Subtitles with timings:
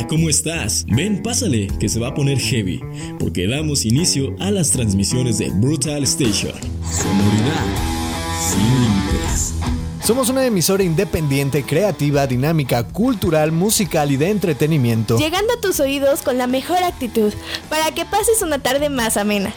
[0.00, 0.86] Hola, ¿cómo estás?
[0.88, 2.80] Ven, pásale, que se va a poner heavy,
[3.18, 6.54] porque damos inicio a las transmisiones de Brutal Station.
[6.90, 7.66] Sonoridad
[8.40, 9.54] sin límites.
[10.02, 15.18] Somos una emisora independiente, creativa, dinámica, cultural, musical y de entretenimiento.
[15.18, 17.34] Llegando a tus oídos con la mejor actitud,
[17.68, 19.52] para que pases una tarde más amena.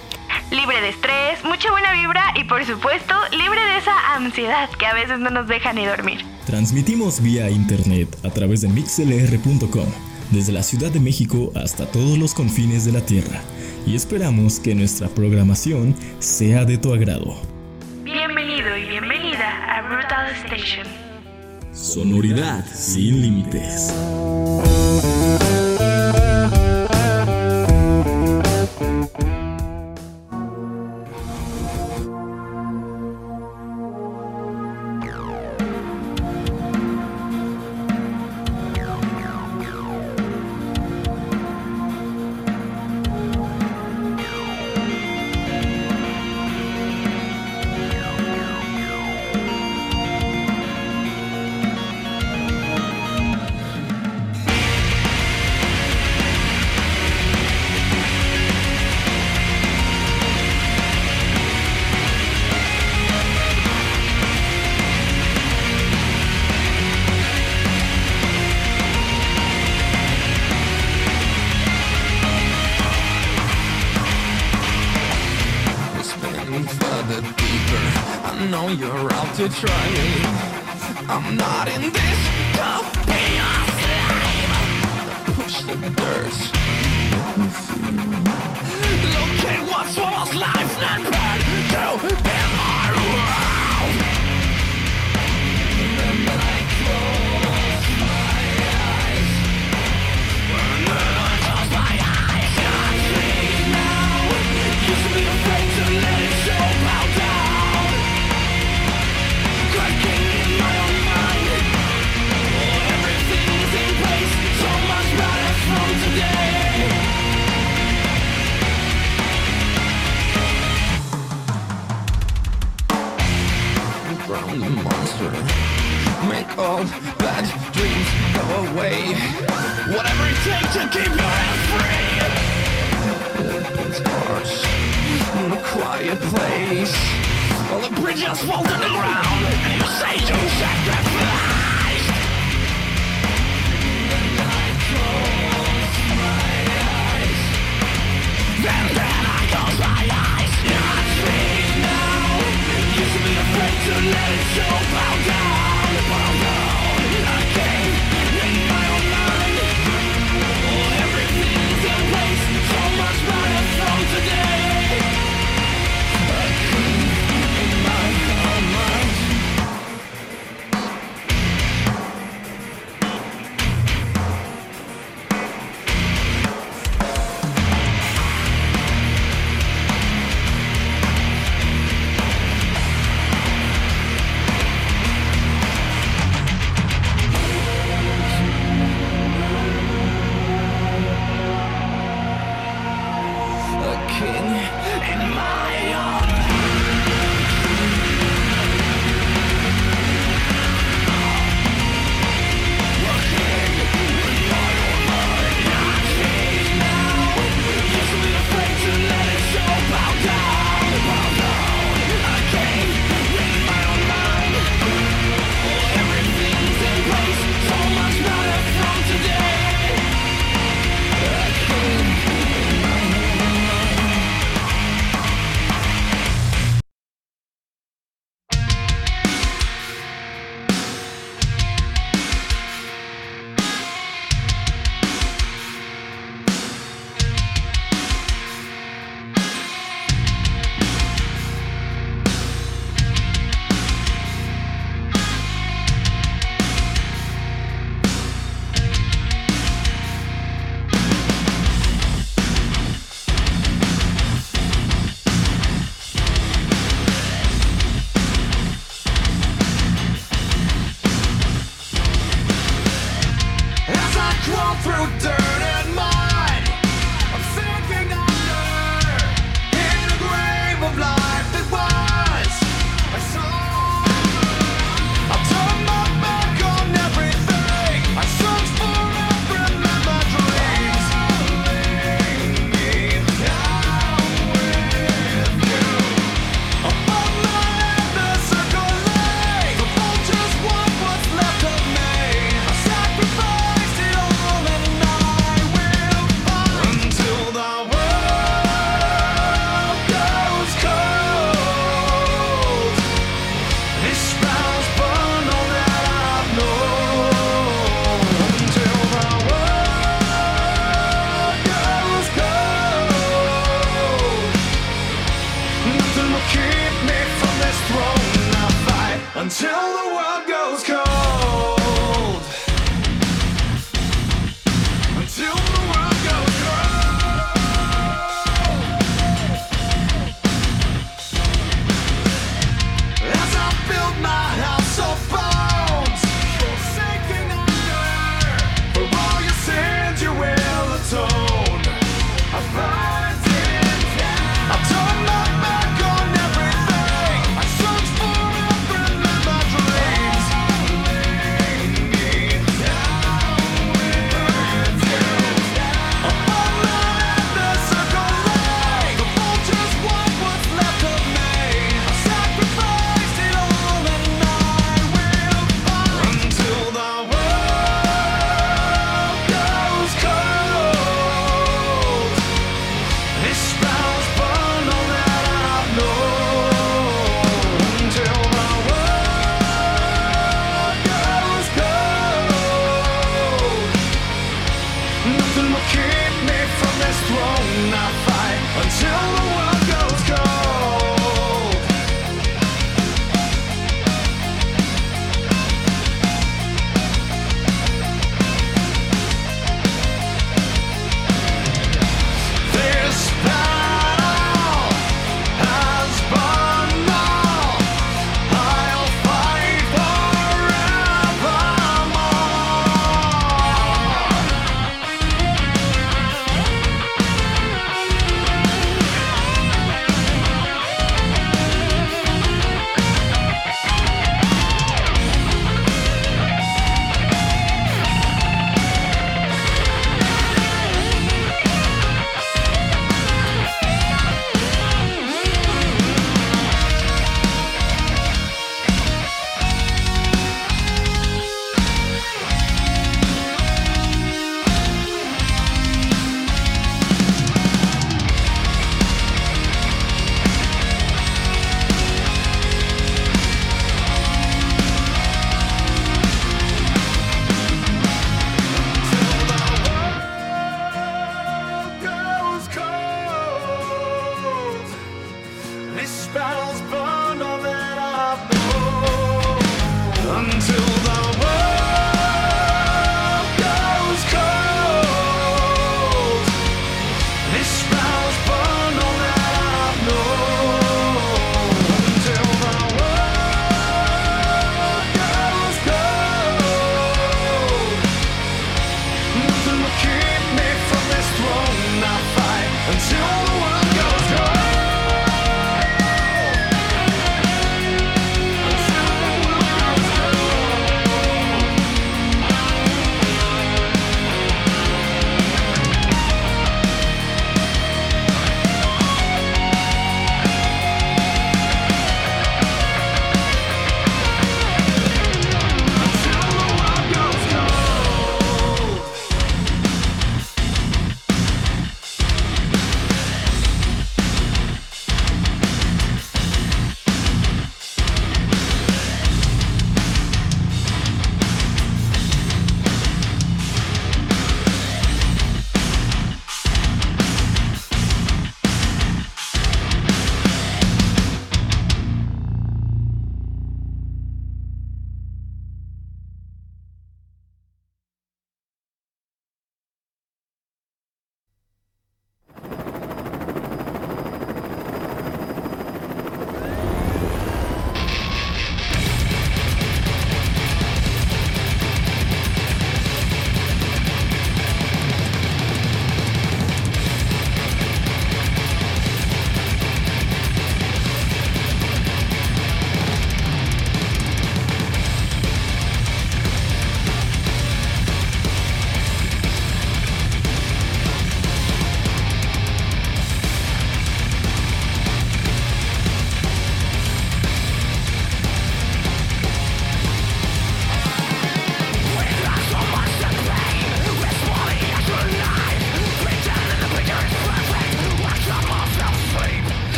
[0.51, 4.93] Libre de estrés, mucha buena vibra y por supuesto libre de esa ansiedad que a
[4.93, 6.19] veces no nos deja ni dormir.
[6.45, 9.87] Transmitimos vía internet a través de mixlr.com,
[10.31, 13.41] desde la Ciudad de México hasta todos los confines de la Tierra,
[13.85, 17.35] y esperamos que nuestra programación sea de tu agrado.
[18.03, 20.87] Bienvenido y bienvenida a Brutal Station.
[21.73, 23.93] Sonoridad sin límites.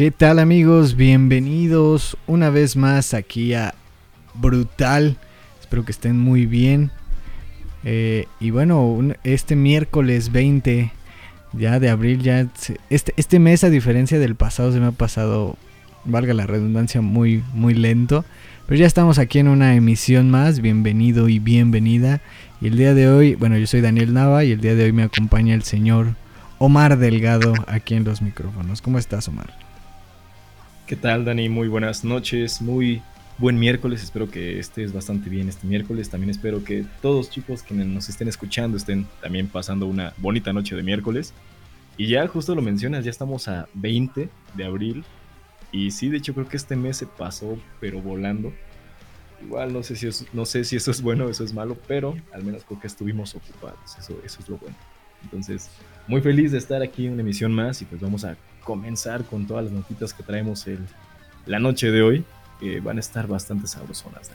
[0.00, 0.96] ¿Qué tal amigos?
[0.96, 3.74] Bienvenidos una vez más aquí a
[4.32, 5.18] Brutal.
[5.60, 6.90] Espero que estén muy bien.
[7.84, 10.90] Eh, y bueno, este miércoles 20
[11.52, 12.46] ya de abril, ya
[12.88, 15.58] este, este mes a diferencia del pasado se me ha pasado,
[16.06, 18.24] valga la redundancia, muy, muy lento.
[18.66, 20.62] Pero ya estamos aquí en una emisión más.
[20.62, 22.22] Bienvenido y bienvenida.
[22.62, 24.92] Y el día de hoy, bueno, yo soy Daniel Nava y el día de hoy
[24.92, 26.14] me acompaña el señor
[26.56, 28.80] Omar Delgado aquí en los micrófonos.
[28.80, 29.69] ¿Cómo estás, Omar?
[30.90, 31.48] ¿Qué tal, Dani?
[31.48, 33.00] Muy buenas noches, muy
[33.38, 34.02] buen miércoles.
[34.02, 36.10] Espero que estés bastante bien este miércoles.
[36.10, 40.74] También espero que todos chicos que nos estén escuchando estén también pasando una bonita noche
[40.74, 41.32] de miércoles.
[41.96, 45.04] Y ya justo lo mencionas, ya estamos a 20 de abril.
[45.70, 48.52] Y sí, de hecho creo que este mes se pasó, pero volando.
[49.44, 52.16] Igual no sé si, no sé si eso es bueno o eso es malo, pero
[52.32, 53.96] al menos creo que estuvimos ocupados.
[53.96, 54.74] Eso, eso es lo bueno.
[55.22, 55.70] Entonces,
[56.06, 59.46] muy feliz de estar aquí en una emisión más y pues vamos a comenzar con
[59.46, 60.78] todas las notitas que traemos el,
[61.46, 62.24] la noche de hoy,
[62.58, 64.30] que van a estar bastante sabrosonas.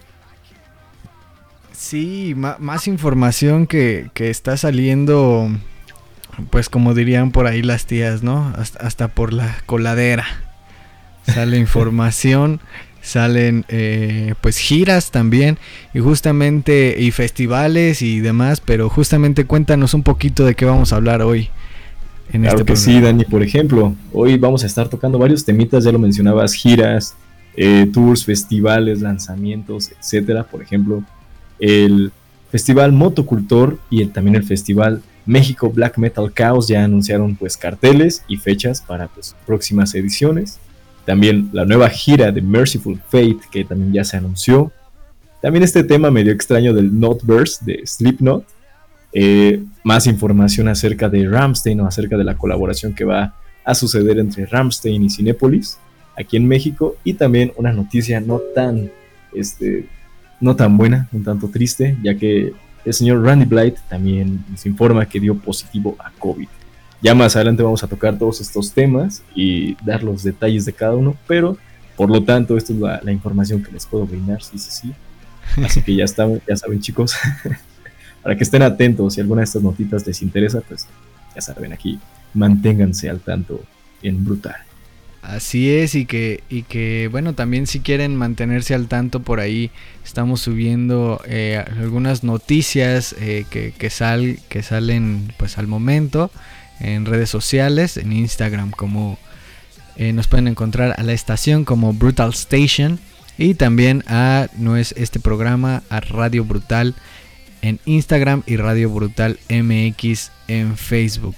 [1.72, 5.50] Sí, más información que, que, está saliendo,
[6.50, 8.54] pues como dirían por ahí las tías, ¿no?
[8.58, 10.26] Hasta, por la coladera.
[11.26, 12.62] Sale información,
[13.06, 15.58] salen eh, pues giras también
[15.94, 20.98] y justamente y festivales y demás, pero justamente cuéntanos un poquito de qué vamos a
[20.98, 21.50] hablar hoy
[22.32, 23.26] claro este que sí, Dani.
[23.26, 27.16] Por ejemplo, hoy vamos a estar tocando varios temitas, ya lo mencionabas, giras,
[27.56, 30.44] eh, tours, festivales, lanzamientos, etcétera.
[30.44, 31.04] Por ejemplo,
[31.60, 32.12] el
[32.52, 38.38] Festival Motocultor y también el Festival México Black Metal Chaos ya anunciaron pues carteles y
[38.38, 40.60] fechas para pues, próximas ediciones.
[41.06, 44.72] También la nueva gira de Merciful Fate que también ya se anunció.
[45.42, 48.46] También este tema medio extraño del Notverse de Slipknot
[49.14, 54.20] eh, más información acerca de Ramstein o acerca de la colaboración que va a suceder
[54.20, 55.78] entre Ramstein y Cinépolis
[56.18, 58.92] aquí en México y también una noticia no tan
[59.34, 59.88] este
[60.42, 65.08] no tan buena, un tanto triste, ya que el señor Randy Blight también nos informa
[65.08, 66.48] que dio positivo a COVID.
[67.06, 70.96] Ya más adelante vamos a tocar todos estos temas y dar los detalles de cada
[70.96, 71.56] uno, pero
[71.96, 74.94] por lo tanto, esta es la, la información que les puedo brindar, sí, sí, sí.
[75.64, 77.16] Así que ya están, ya saben chicos,
[78.24, 79.14] para que estén atentos.
[79.14, 80.88] Si alguna de estas notitas les interesa, pues
[81.36, 82.00] ya saben, aquí
[82.34, 83.64] manténganse al tanto
[84.02, 84.56] en Brutal.
[85.22, 89.70] Así es, y que, y que bueno, también si quieren mantenerse al tanto por ahí,
[90.04, 96.32] estamos subiendo eh, algunas noticias eh, que, que, sal, que salen pues al momento
[96.80, 99.18] en redes sociales, en Instagram como
[99.98, 103.00] eh, nos pueden encontrar a la estación como Brutal Station
[103.38, 106.96] y también a no es este programa a Radio Brutal
[107.62, 111.36] en Instagram y Radio Brutal MX en Facebook.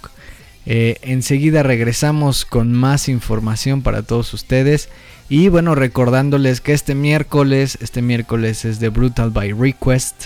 [0.65, 4.89] Eh, enseguida regresamos con más información para todos ustedes.
[5.29, 10.25] Y bueno, recordándoles que este miércoles, este miércoles es de Brutal by Request.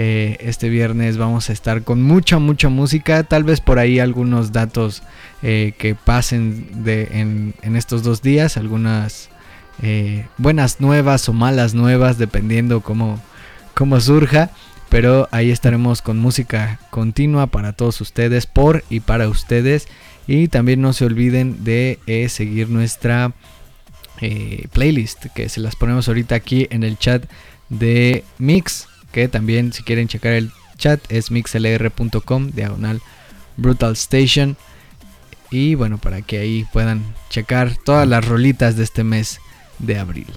[0.00, 3.24] Eh, este viernes vamos a estar con mucha, mucha música.
[3.24, 5.02] Tal vez por ahí algunos datos
[5.42, 8.56] eh, que pasen de, en, estos dos días.
[8.56, 9.28] Algunas
[10.36, 13.20] buenas nuevas o malas nuevas, dependiendo cómo,
[13.74, 14.50] cómo surja.
[14.88, 19.88] Pero ahí estaremos con música continua para todos ustedes, por y para ustedes.
[20.28, 23.32] Y también no se olviden de eh, seguir nuestra
[24.20, 27.24] eh, playlist, que se las ponemos ahorita aquí en el chat
[27.70, 28.86] de Mix.
[29.26, 33.02] También si quieren checar el chat es mixlr.com, diagonal
[33.56, 34.56] Brutal Station.
[35.50, 39.40] Y bueno, para que ahí puedan checar todas las rolitas de este mes
[39.80, 40.28] de abril.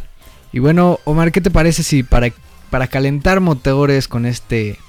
[0.52, 2.32] Y bueno, Omar, ¿qué te parece si para
[2.72, 4.80] para calentar motores con este,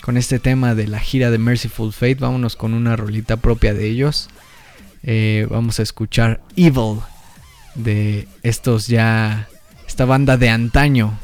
[0.00, 3.88] con este tema de la gira de Merciful Fate, vámonos con una rolita propia de
[3.88, 4.30] ellos.
[5.02, 7.00] Eh, vamos a escuchar Evil
[7.74, 9.48] de estos ya,
[9.86, 11.18] esta banda de antaño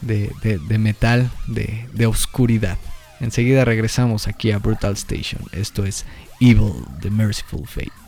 [0.00, 2.78] de, metal, de, de oscuridad.
[3.20, 5.42] Enseguida regresamos aquí a Brutal Station.
[5.52, 6.06] Esto es
[6.40, 7.99] Evil de Merciful Fate.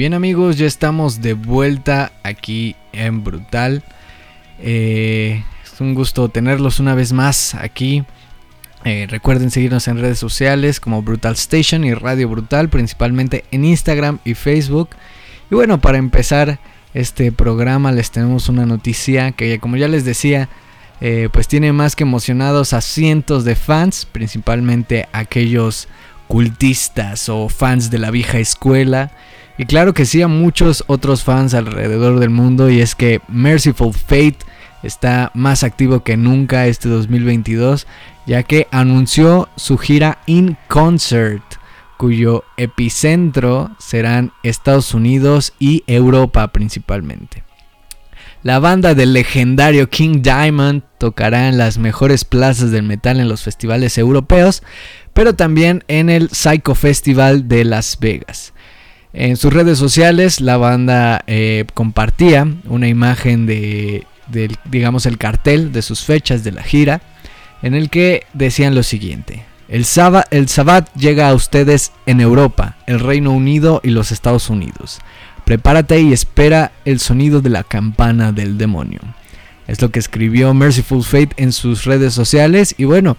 [0.00, 3.82] Bien amigos, ya estamos de vuelta aquí en Brutal.
[4.58, 8.04] Eh, es un gusto tenerlos una vez más aquí.
[8.86, 14.20] Eh, recuerden seguirnos en redes sociales como Brutal Station y Radio Brutal, principalmente en Instagram
[14.24, 14.88] y Facebook.
[15.50, 16.60] Y bueno, para empezar
[16.94, 20.48] este programa les tenemos una noticia que como ya les decía,
[21.02, 25.88] eh, pues tiene más que emocionados a cientos de fans, principalmente aquellos
[26.26, 29.12] cultistas o fans de la vieja escuela.
[29.58, 33.92] Y claro que sí a muchos otros fans alrededor del mundo y es que Merciful
[33.92, 34.38] Fate
[34.82, 37.86] está más activo que nunca este 2022
[38.26, 41.42] ya que anunció su gira In Concert
[41.98, 47.44] cuyo epicentro serán Estados Unidos y Europa principalmente.
[48.42, 53.42] La banda del legendario King Diamond tocará en las mejores plazas del metal en los
[53.42, 54.62] festivales europeos,
[55.12, 58.54] pero también en el Psycho Festival de Las Vegas.
[59.12, 64.06] En sus redes sociales la banda eh, compartía una imagen de,
[64.66, 67.00] digamos, el cartel de sus fechas de la gira,
[67.62, 69.44] en el que decían lo siguiente.
[69.68, 69.84] El,
[70.30, 75.00] el Sabbat llega a ustedes en Europa, el Reino Unido y los Estados Unidos.
[75.44, 79.00] Prepárate y espera el sonido de la campana del demonio.
[79.66, 83.16] Es lo que escribió Merciful Fate en sus redes sociales y bueno,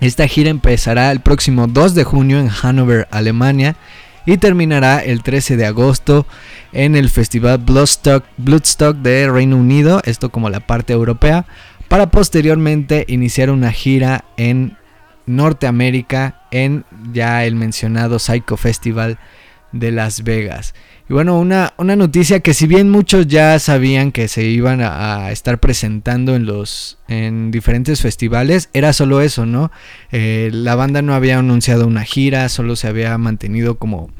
[0.00, 3.76] esta gira empezará el próximo 2 de junio en Hannover, Alemania
[4.26, 6.26] y terminará el 13 de agosto
[6.72, 11.46] en el Festival Bloodstock, de Reino Unido, esto como la parte europea,
[11.88, 14.76] para posteriormente iniciar una gira en
[15.26, 19.18] Norteamérica en ya el mencionado Psycho Festival
[19.78, 20.74] de Las Vegas.
[21.08, 25.30] Y bueno, una, una, noticia que si bien muchos ya sabían que se iban a,
[25.30, 29.70] estar presentando en los en diferentes festivales, era solo eso, ¿no?
[30.10, 34.10] Eh, la banda no había anunciado una gira, solo se había mantenido como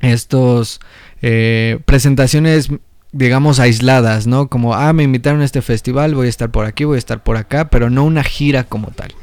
[0.00, 0.80] estos
[1.22, 2.70] eh, presentaciones
[3.12, 4.48] digamos aisladas, ¿no?
[4.48, 7.22] Como, ah, me invitaron a este festival, voy a estar por aquí, voy a estar
[7.22, 9.14] por acá, pero no una gira como tal.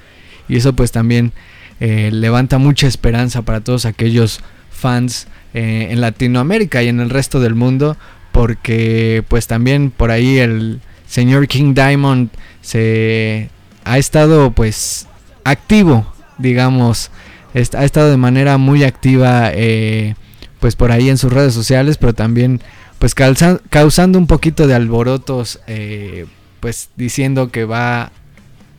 [0.47, 1.31] Y eso pues también
[1.79, 7.39] eh, levanta mucha esperanza para todos aquellos fans eh, en Latinoamérica y en el resto
[7.39, 7.97] del mundo,
[8.31, 12.29] porque pues también por ahí el señor King Diamond
[12.61, 13.49] se
[13.83, 15.07] ha estado pues
[15.43, 17.11] activo, digamos,
[17.53, 20.15] ha estado de manera muy activa eh,
[20.59, 22.61] pues por ahí en sus redes sociales, pero también
[22.97, 26.25] pues causando un poquito de alborotos, eh,
[26.61, 28.11] pues diciendo que va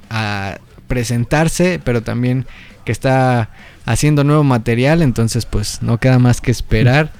[0.09, 0.59] a
[0.89, 2.47] presentarse, pero también
[2.85, 3.51] que está
[3.85, 7.11] haciendo nuevo material, entonces pues no queda más que esperar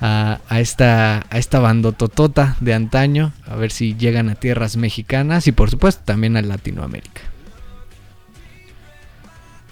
[0.00, 5.52] a, esta a esta bandototota de antaño, a ver si llegan a tierras mexicanas y
[5.52, 7.22] por supuesto también a Latinoamérica.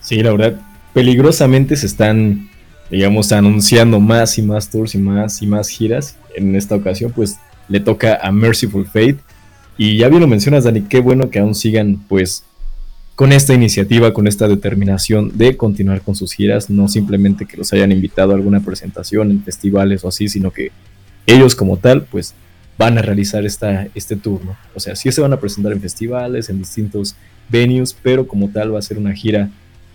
[0.01, 0.61] Sí, la verdad,
[0.93, 2.51] peligrosamente se están,
[2.91, 6.17] digamos, anunciando más y más tours y más y más giras.
[6.37, 9.17] En esta ocasión, pues le toca a Merciful Fate.
[9.79, 12.45] Y ya bien lo mencionas, Dani, qué bueno que aún sigan, pues,
[13.15, 17.73] con esta iniciativa, con esta determinación de continuar con sus giras, no simplemente que los
[17.73, 20.73] hayan invitado a alguna presentación en festivales o así, sino que
[21.27, 22.35] ellos como tal, pues
[22.77, 24.57] van a realizar esta, este turno.
[24.75, 27.15] O sea, sí se van a presentar en festivales, en distintos
[27.49, 29.49] venues, pero como tal va a ser una gira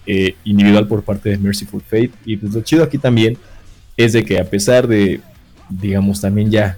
[0.05, 2.11] eh, individual por parte de Merciful Fate.
[2.25, 3.37] Y pues lo chido aquí también
[3.97, 5.19] es de que a pesar de,
[5.69, 6.77] digamos, también ya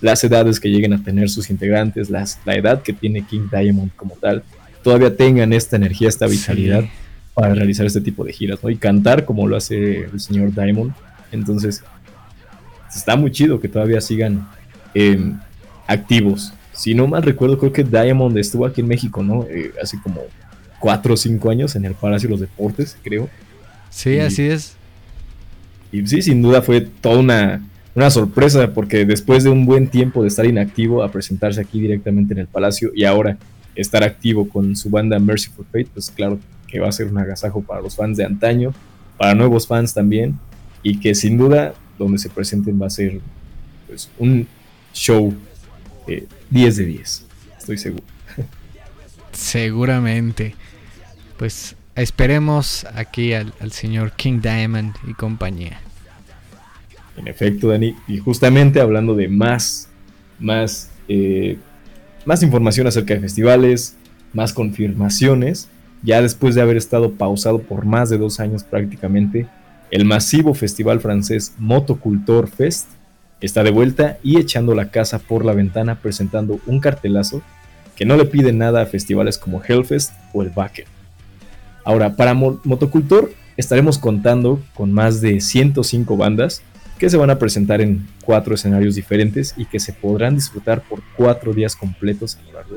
[0.00, 3.90] las edades que lleguen a tener sus integrantes, las, la edad que tiene King Diamond
[3.94, 4.42] como tal,
[4.82, 6.84] todavía tengan esta energía, esta vitalidad
[7.34, 8.70] para realizar este tipo de giras, ¿no?
[8.70, 10.92] Y cantar como lo hace el señor Diamond.
[11.30, 11.82] Entonces,
[12.94, 14.46] está muy chido que todavía sigan
[14.94, 15.38] em,
[15.86, 16.52] activos.
[16.72, 19.46] Si no mal recuerdo, creo que Diamond estuvo aquí en México, ¿no?
[19.48, 20.22] Eh, hace como
[20.80, 23.28] 4 o 5 años en el Palacio de los Deportes, creo.
[23.88, 24.74] Sí, así es.
[25.90, 27.62] Y sí, sin duda fue toda una,
[27.94, 32.34] una sorpresa, porque después de un buen tiempo de estar inactivo, a presentarse aquí directamente
[32.34, 33.38] en el Palacio y ahora
[33.74, 37.62] estar activo con su banda Merciful Fate, pues claro que va a ser un agasajo
[37.62, 38.72] para los fans de antaño,
[39.18, 40.38] para nuevos fans también,
[40.82, 43.20] y que sin duda donde se presenten va a ser
[43.86, 44.46] pues, un
[44.92, 45.34] show
[46.50, 47.26] 10 de 10,
[47.58, 48.04] estoy seguro.
[49.32, 50.54] Seguramente.
[51.38, 55.80] Pues esperemos aquí al, señor King Diamond y compañía.
[57.16, 59.88] En efecto, Dani, y justamente hablando de más,
[60.38, 61.58] más eh,
[62.24, 63.96] más información acerca de festivales,
[64.32, 65.68] más confirmaciones.
[66.02, 69.46] Ya después de haber estado pausado por más de dos años prácticamente,
[69.90, 72.88] el masivo festival francés Motocultor Fest
[73.40, 77.42] está de vuelta y echando la casa por la ventana presentando un cartelazo
[77.96, 80.86] que no le pide nada a festivales como Hellfest o el Wacken.
[81.84, 86.62] Ahora, para Motocultor estaremos contando con más de 105 bandas
[87.02, 91.02] que se van a presentar en cuatro escenarios diferentes y que se podrán disfrutar por
[91.16, 92.76] cuatro días completos a lo largo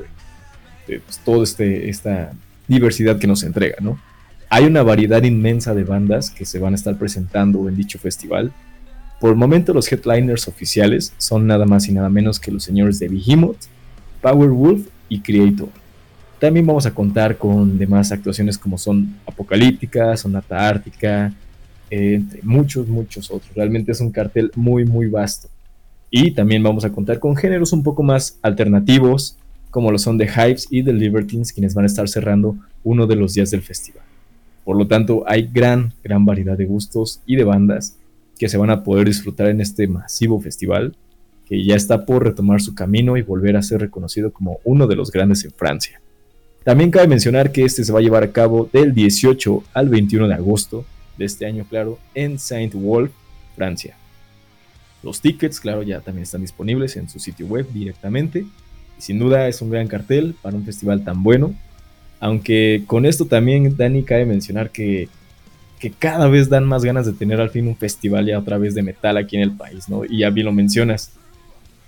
[0.87, 2.33] de, pues, toda este, esta
[2.67, 3.99] diversidad que nos entrega, ¿no?
[4.49, 8.51] Hay una variedad inmensa de bandas que se van a estar presentando en dicho festival.
[9.19, 12.97] Por el momento los headliners oficiales son nada más y nada menos que los señores
[12.97, 13.67] de Behemoth,
[14.23, 15.69] Powerwolf y Creator.
[16.39, 21.31] También vamos a contar con demás actuaciones como son Apocalíptica, Sonata Ártica,
[21.89, 23.53] entre muchos, muchos otros.
[23.55, 25.49] Realmente es un cartel muy, muy vasto.
[26.09, 29.37] Y también vamos a contar con géneros un poco más alternativos,
[29.69, 33.15] como lo son The Hypes y The Libertines, quienes van a estar cerrando uno de
[33.15, 34.03] los días del festival.
[34.63, 37.97] Por lo tanto, hay gran, gran variedad de gustos y de bandas
[38.37, 40.95] que se van a poder disfrutar en este masivo festival,
[41.45, 44.95] que ya está por retomar su camino y volver a ser reconocido como uno de
[44.95, 46.01] los grandes en Francia.
[46.63, 50.27] También cabe mencionar que este se va a llevar a cabo del 18 al 21
[50.27, 50.85] de agosto
[51.17, 53.11] de este año, claro, en Saint-Wolf,
[53.55, 53.97] Francia.
[55.03, 58.45] Los tickets, claro, ya también están disponibles en su sitio web directamente.
[58.97, 61.53] Y sin duda es un gran cartel para un festival tan bueno.
[62.19, 65.09] Aunque con esto también, Dani, cabe mencionar que,
[65.79, 68.73] que cada vez dan más ganas de tener al fin un festival ya otra vez
[68.73, 70.05] de metal aquí en el país, ¿no?
[70.05, 71.11] Y ya bien lo mencionas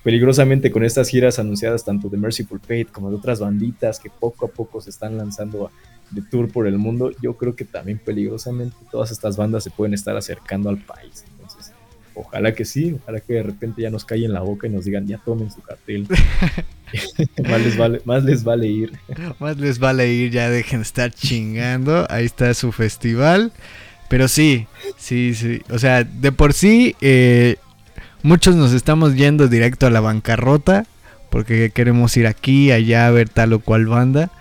[0.03, 4.45] peligrosamente con estas giras anunciadas tanto de Merciful Fate como de otras banditas que poco
[4.45, 5.71] a poco se están lanzando
[6.11, 9.93] de tour por el mundo, yo creo que también peligrosamente todas estas bandas se pueden
[9.93, 11.25] estar acercando al país.
[11.31, 11.73] Entonces,
[12.15, 15.07] ojalá que sí, ojalá que de repente ya nos en la boca y nos digan,
[15.07, 16.07] ya tomen su cartel.
[17.49, 18.93] más, les vale, más les vale ir.
[19.39, 22.05] más les vale ir, ya dejen de estar chingando.
[22.09, 23.51] Ahí está su festival.
[24.09, 24.67] Pero sí,
[24.97, 25.61] sí, sí.
[25.69, 27.57] O sea, de por sí, eh,
[28.23, 30.85] Muchos nos estamos yendo directo a la bancarrota
[31.29, 34.31] porque queremos ir aquí, allá a ver tal o cual banda.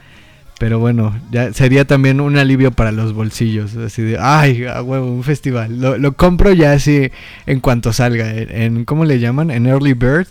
[0.58, 3.76] Pero bueno, ya sería también un alivio para los bolsillos.
[3.76, 5.80] Así de, ay, a huevo, un festival.
[5.80, 7.10] Lo, compro ya así
[7.46, 8.32] en cuanto salga.
[8.32, 9.50] En, ¿Cómo le llaman?
[9.50, 10.28] En Early Bird.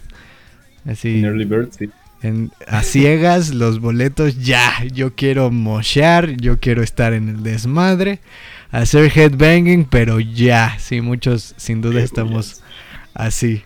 [0.88, 1.20] Así.
[1.20, 1.90] En Early Bird, sí.
[2.24, 4.84] En, a ciegas, los boletos, ya.
[4.92, 8.20] Yo quiero mochear, yo quiero estar en el desmadre.
[8.72, 10.76] Hacer headbanging, pero ya.
[10.80, 12.64] Sí, muchos sin duda estamos
[13.16, 13.64] Así.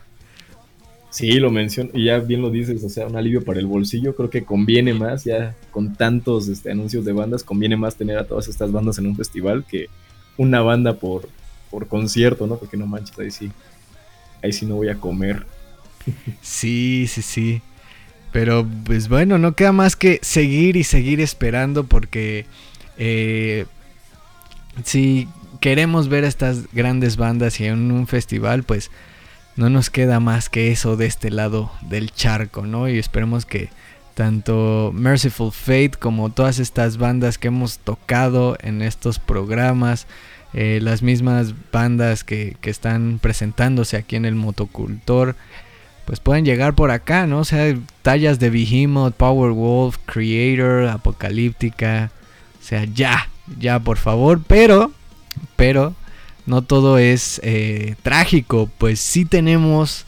[1.10, 4.16] Sí, lo menciono, y ya bien lo dices, o sea, un alivio para el bolsillo,
[4.16, 8.28] creo que conviene más, ya con tantos este, anuncios de bandas, conviene más tener a
[8.28, 9.88] todas estas bandas en un festival que
[10.38, 11.28] una banda por,
[11.72, 12.58] por concierto, ¿no?
[12.58, 13.52] Porque no manches, ahí sí,
[14.44, 15.46] ahí sí no voy a comer.
[16.42, 17.62] Sí, sí, sí.
[18.32, 22.46] Pero pues bueno, no queda más que seguir y seguir esperando porque
[22.98, 23.66] eh,
[24.84, 25.28] si
[25.60, 28.92] queremos ver estas grandes bandas y en un festival, pues
[29.60, 32.88] no nos queda más que eso de este lado del charco, ¿no?
[32.88, 33.70] Y esperemos que
[34.14, 40.08] tanto Merciful Fate como todas estas bandas que hemos tocado en estos programas,
[40.54, 45.36] eh, las mismas bandas que, están presentándose aquí en el motocultor,
[46.06, 47.40] pues pueden llegar por acá, ¿no?
[47.40, 52.12] O sea, tallas de Behemoth, Powerwolf, Creator, Apocalíptica,
[52.62, 53.28] o sea, ya,
[53.60, 54.94] ya por favor, pero,
[55.58, 55.96] pero
[56.50, 60.06] no todo es eh, trágico, pues sí tenemos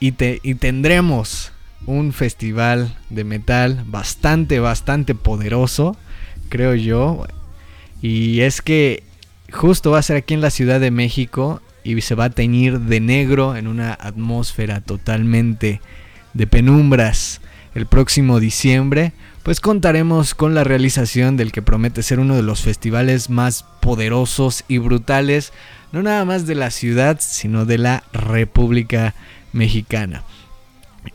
[0.00, 1.52] y, y tendremos
[1.86, 5.96] un festival de metal bastante, bastante poderoso,
[6.48, 7.26] creo yo.
[8.00, 9.02] Y es que
[9.52, 12.80] justo va a ser aquí en la Ciudad de México y se va a teñir
[12.80, 15.80] de negro en una atmósfera totalmente
[16.32, 17.40] de penumbras
[17.74, 19.12] el próximo diciembre
[19.42, 24.64] pues contaremos con la realización del que promete ser uno de los festivales más poderosos
[24.68, 25.52] y brutales,
[25.90, 29.14] no nada más de la ciudad, sino de la República
[29.52, 30.22] Mexicana.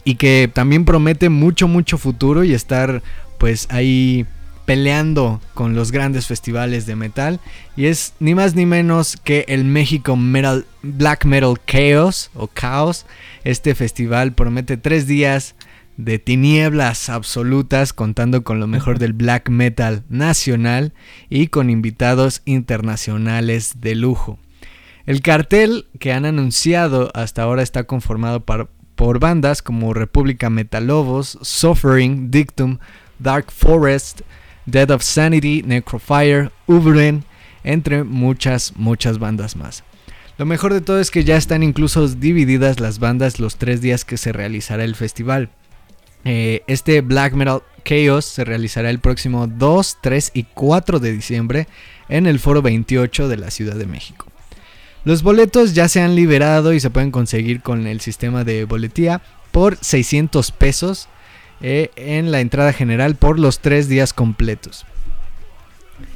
[0.03, 3.01] Y que también promete mucho, mucho futuro y estar
[3.37, 4.25] pues ahí
[4.67, 7.39] peleando con los grandes festivales de metal.
[7.77, 13.05] Y es ni más ni menos que el México Metal, Black Metal Chaos o Chaos.
[13.45, 15.55] Este festival promete tres días
[15.97, 20.93] de tinieblas absolutas contando con lo mejor del black metal nacional
[21.29, 24.39] y con invitados internacionales de lujo.
[25.07, 32.29] El cartel que han anunciado hasta ahora está conformado por, bandas como República Metalobos, Suffering,
[32.29, 32.77] Dictum,
[33.17, 34.21] Dark Forest,
[34.65, 37.23] Dead of Sanity, Necrofire, Ubren,
[37.63, 39.83] entre muchas, muchas bandas más.
[40.37, 44.05] Lo mejor de todo es que ya están incluso divididas las bandas los tres días
[44.05, 45.49] que se realizará el festival.
[46.29, 51.67] Eh, este Black Metal Chaos se realizará el próximo 2, 3 y 4 de diciembre
[52.09, 54.25] en el Foro 28 de la Ciudad de México.
[55.05, 59.21] Los boletos ya se han liberado y se pueden conseguir con el sistema de boletía
[59.53, 61.07] por 600 pesos
[61.61, 64.85] eh, en la entrada general por los 3 días completos.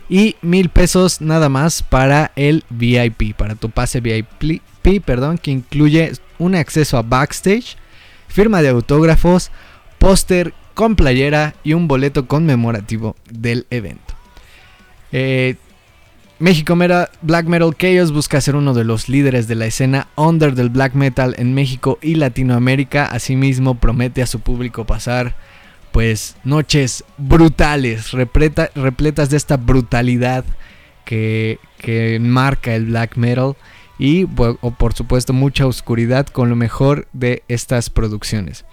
[0.10, 6.12] y mil pesos nada más para el VIP, para tu pase VIP, perdón, que incluye
[6.38, 7.78] un acceso a backstage,
[8.28, 9.52] firma de autógrafos,
[10.02, 14.16] póster con playera y un boleto conmemorativo del evento.
[15.12, 15.58] Eh,
[16.40, 16.76] México
[17.22, 20.96] Black Metal Chaos busca ser uno de los líderes de la escena under del black
[20.96, 23.06] metal en México y Latinoamérica.
[23.06, 25.36] Asimismo, promete a su público pasar
[25.92, 30.46] pues noches brutales, repletas de esta brutalidad
[31.06, 33.56] que, que marca el black metal
[34.00, 38.66] y por supuesto mucha oscuridad con lo mejor de estas producciones.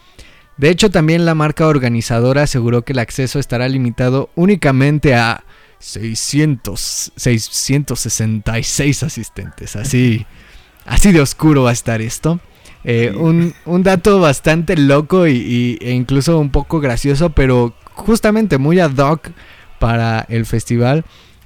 [0.59, 5.45] De hecho, también la marca organizadora aseguró que el acceso estará limitado únicamente a
[5.79, 9.77] 600, 666 asistentes.
[9.77, 10.27] Así,
[10.85, 12.41] así de oscuro va a estar esto.
[12.85, 18.97] Eh, un, dato bastante loco y, e incluso un poco gracioso, pero justamente muy ad
[18.97, 19.31] hoc
[19.79, 21.05] para el festival.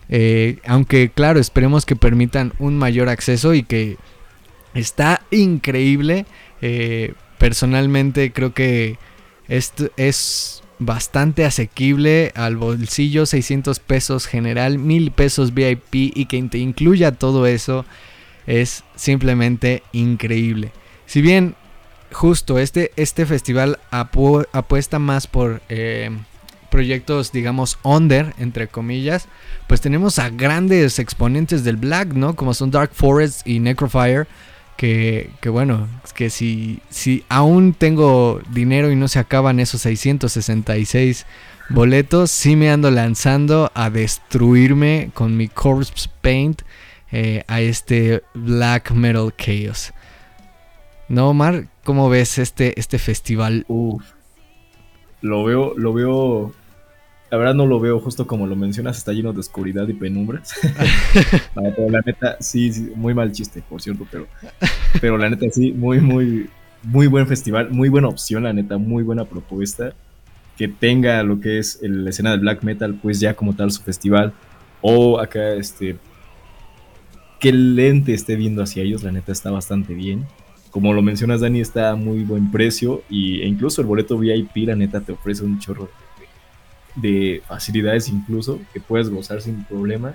[0.09, 3.97] Eh, aunque claro, esperemos que permitan un mayor acceso y que
[4.75, 6.27] está increíble.
[6.61, 8.99] Eh, personalmente creo que
[9.49, 16.59] esto es bastante asequible al bolsillo, 600 pesos general, 1000 pesos VIP y que te
[16.59, 17.85] incluya todo eso
[18.47, 20.71] es simplemente increíble.
[21.07, 21.57] Si bien
[22.13, 26.11] justo este, este festival apuesta más por eh,
[26.71, 29.27] proyectos, digamos, under, entre comillas,
[29.67, 32.37] pues tenemos a grandes exponentes del black, ¿no?
[32.37, 34.29] Como son Dark Forest y Necrofire.
[34.77, 41.25] Que, que bueno, que si, si aún tengo dinero y no se acaban esos 666
[41.69, 46.63] boletos, sí me ando lanzando a destruirme con mi Corpse Paint
[47.13, 49.93] eh, a este Black Metal Chaos.
[51.09, 51.67] ¿No, Omar?
[51.85, 53.65] ¿Cómo ves este, este festival?
[55.21, 56.55] Lo veo, lo veo.
[57.33, 60.53] La verdad no lo veo justo como lo mencionas, está lleno de oscuridad y penumbras.
[61.55, 64.27] pero la neta, sí, sí, muy mal chiste, por cierto, pero,
[65.01, 66.51] pero la neta sí, muy, muy,
[66.83, 69.95] muy buen festival, muy buena opción, la neta, muy buena propuesta.
[70.59, 73.83] Que tenga lo que es la escena del black metal, pues ya como tal su
[73.83, 74.35] festival.
[74.83, 75.97] O acá, este,
[77.41, 80.27] que el lente esté viendo hacia ellos, la neta está bastante bien
[80.71, 84.57] como lo mencionas, Dani, está a muy buen precio y, e incluso el boleto VIP,
[84.67, 86.02] la neta, te ofrece un chorro de,
[87.47, 90.15] facilidades incluso que puedes gozar sin problema.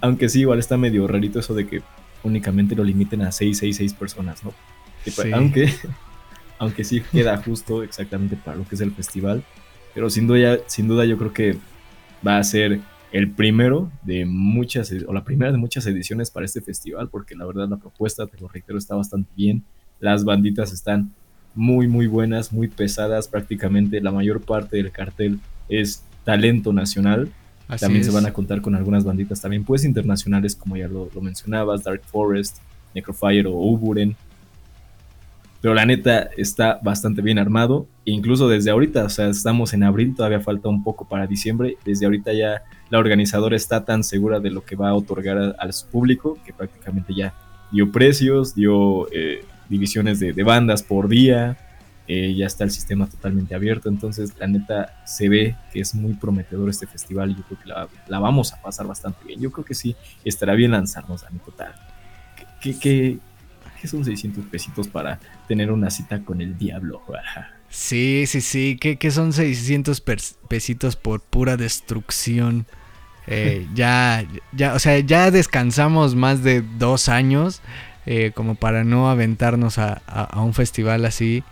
[0.00, 1.82] Aunque sí, igual está medio rarito eso de que
[2.22, 4.52] únicamente lo limiten a 6, 6, 6 personas, ¿no?
[5.32, 5.72] Aunque,
[6.58, 9.44] aunque sí queda justo exactamente para lo que es el festival.
[9.94, 11.58] Pero sin duda, sin duda yo creo que
[12.26, 12.80] va a ser
[13.12, 17.44] el primero de muchas, o la primera de muchas ediciones para este festival, porque la
[17.44, 19.64] verdad la propuesta, te lo reitero, está bastante bien.
[20.00, 21.12] Las banditas están
[21.54, 23.28] muy, muy buenas, muy pesadas.
[23.28, 27.30] Prácticamente la mayor parte del cartel es talento nacional.
[27.78, 31.84] también se van a contar con algunas banditas también, pues internacionales, como ya lo, mencionabas,
[31.84, 32.58] Dark Forest,
[32.94, 34.16] Necrofire o Uburen.
[35.60, 37.86] Pero la neta está bastante bien armado.
[38.04, 41.76] E incluso desde ahorita, o sea, estamos en abril, todavía falta un poco para diciembre.
[41.84, 45.72] Desde ahorita ya la organizadora está tan segura de lo que va a otorgar a,
[45.72, 47.32] su público que prácticamente ya
[47.70, 51.56] dio precios, dio eh, divisiones de, bandas por día,
[52.08, 56.14] eh, ya está el sistema totalmente abierto, entonces la neta se ve que es muy
[56.14, 57.68] prometedor este festival y yo creo que
[58.10, 59.40] la, vamos a pasar bastante bien.
[59.40, 61.74] Yo creo que sí, estará bien lanzarnos a mi total.
[62.60, 63.18] ¿Qué, qué,
[63.88, 67.02] son 600 pesitos para tener una cita con el diablo?
[67.68, 70.02] sí, sí, sí, ¿Qué, son 600
[70.48, 72.66] pesitos por pura destrucción?
[73.26, 77.62] Eh, ya, ya, o sea, ya descansamos más de dos años.
[78.04, 80.02] Eh, como para no aventarnos a,
[80.36, 81.44] un festival así.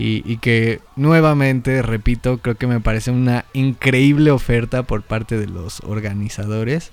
[0.00, 5.80] Y, que nuevamente, repito, creo que me parece una increíble oferta por parte de los
[5.80, 6.92] organizadores.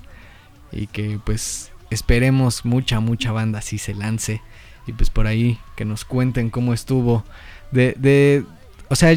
[0.72, 4.42] Y que pues esperemos mucha, mucha banda así se lance.
[4.88, 7.24] Y pues por ahí que nos cuenten cómo estuvo.
[7.72, 8.44] De, de
[8.90, 9.16] o sea,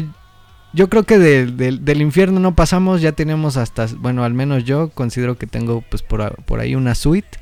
[0.71, 5.37] yo creo que del infierno no pasamos, ya tenemos hasta, bueno, al menos yo considero
[5.37, 7.39] que tengo pues por, por ahí una suite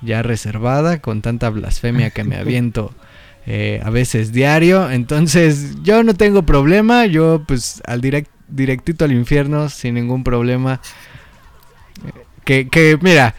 [0.00, 2.94] ya reservada con tanta blasfemia que me aviento
[3.50, 4.90] eh, a veces diario.
[4.90, 10.82] Entonces yo no tengo problema, yo pues al direct, directito al infierno sin ningún problema.
[12.44, 13.34] Que, que mira,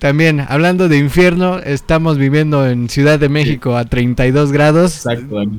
[0.00, 4.96] también hablando de infierno, estamos viviendo en Ciudad de México a 32 grados.
[4.96, 5.42] Exacto.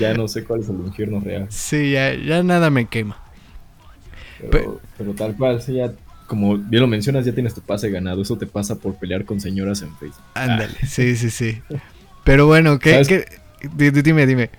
[0.00, 1.46] ya no sé cuál es el infierno real.
[1.48, 3.22] Sí, ya, ya nada me quema.
[4.50, 5.92] Pero, pero, tal cual, sí, ya
[6.28, 8.22] como bien lo mencionas, ya tienes tu pase ganado.
[8.22, 10.22] Eso te pasa por pelear con señoras en Facebook.
[10.34, 11.60] Ándale, sí, sí, sí.
[12.22, 13.24] Pero bueno, ¿qué, qué?
[14.02, 14.50] Dime, dime.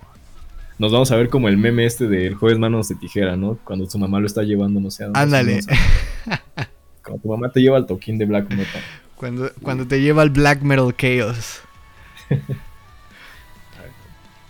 [0.78, 3.56] nos vamos a ver como el meme este del jueves manos de tijera, ¿no?
[3.64, 5.04] Cuando tu mamá lo está llevando, no sé.
[5.04, 5.60] a dónde, Ándale.
[7.02, 8.82] Cuando tu mamá te lleva al toquín de Black Metal.
[9.14, 11.60] Cuando, cuando te lleva al Black Metal Chaos.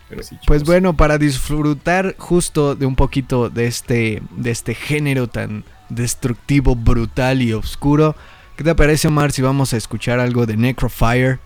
[0.09, 0.47] Pero sí, chicos.
[0.47, 5.63] Pues bueno, para disfrutar justo de un poquito de este, de este género tan
[5.95, 8.15] destructivo, brutal y oscuro,
[8.55, 11.39] ¿qué te parece Omar si vamos a escuchar algo de Necrofire?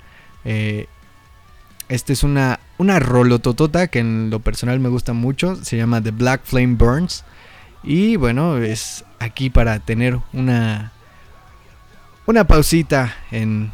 [0.46, 0.88] Eh,
[1.90, 6.12] este es una, una rolototota que en lo personal me gusta mucho, se llama The
[6.12, 7.24] Black Flame Burns.
[7.84, 10.92] Y bueno, es aquí para tener una,
[12.26, 13.72] una pausita en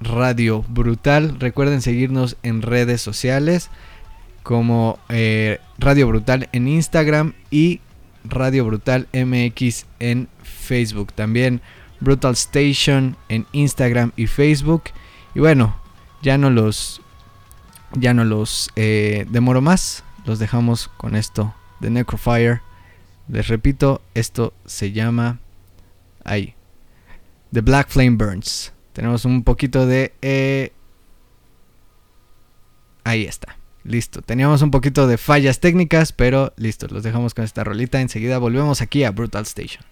[0.00, 1.38] Radio Brutal.
[1.38, 3.70] Recuerden seguirnos en redes sociales
[4.42, 7.80] como eh, Radio Brutal en Instagram y
[8.24, 11.12] Radio Brutal MX en Facebook.
[11.12, 11.60] También
[12.00, 14.84] Brutal Station en Instagram y Facebook.
[15.34, 15.76] Y bueno,
[16.22, 17.00] ya no los
[17.92, 20.04] ya no los eh, demoro más.
[20.24, 22.60] Los dejamos con esto de Necrofire.
[23.28, 25.38] Les repito, esto se llama
[26.24, 26.54] ahí.
[27.52, 28.72] The Black Flame Burns.
[28.92, 30.72] Tenemos un poquito de eh,
[33.04, 33.59] ahí está.
[33.82, 38.00] Listo, teníamos un poquito de fallas técnicas, pero listo, los dejamos con esta rolita.
[38.00, 39.84] Enseguida volvemos aquí a Brutal Station.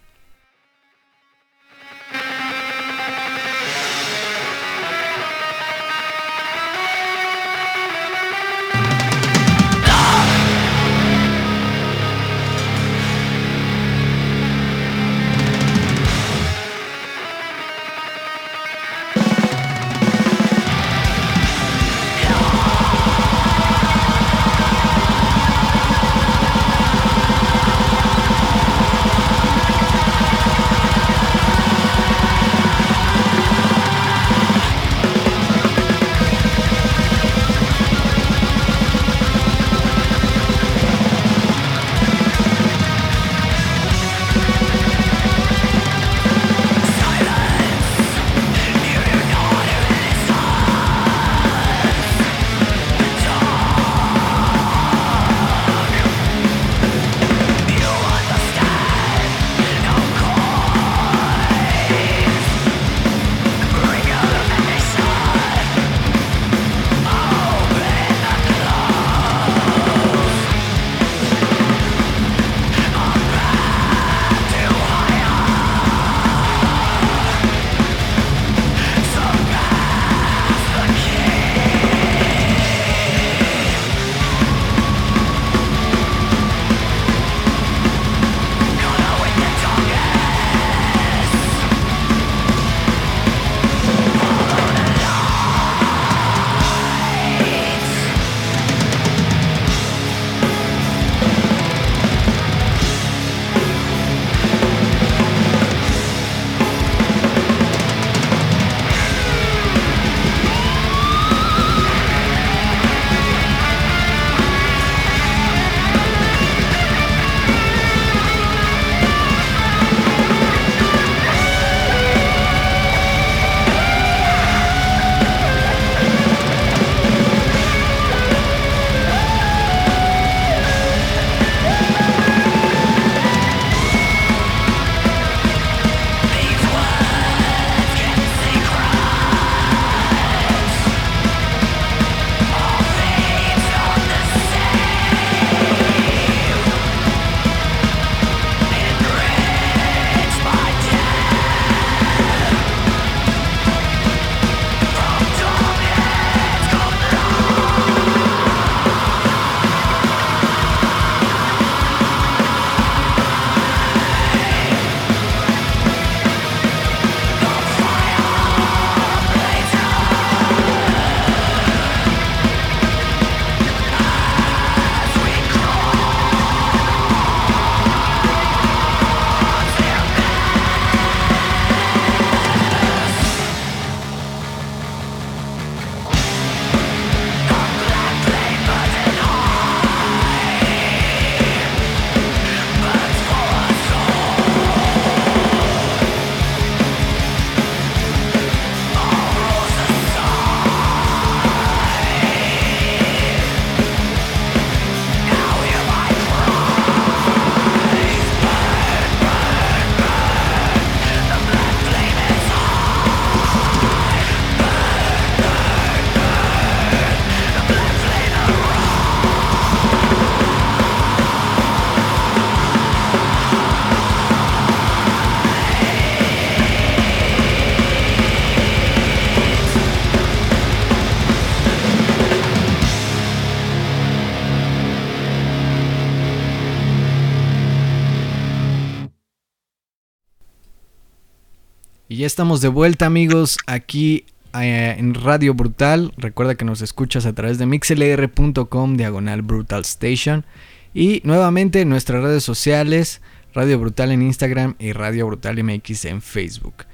[242.28, 244.26] Estamos de vuelta amigos aquí
[244.60, 246.12] eh, en Radio Brutal.
[246.18, 250.44] Recuerda que nos escuchas a través de mixlr.com diagonal Brutal Station.
[250.92, 253.22] Y nuevamente en nuestras redes sociales,
[253.54, 256.84] Radio Brutal en Instagram y Radio Brutal MX en Facebook.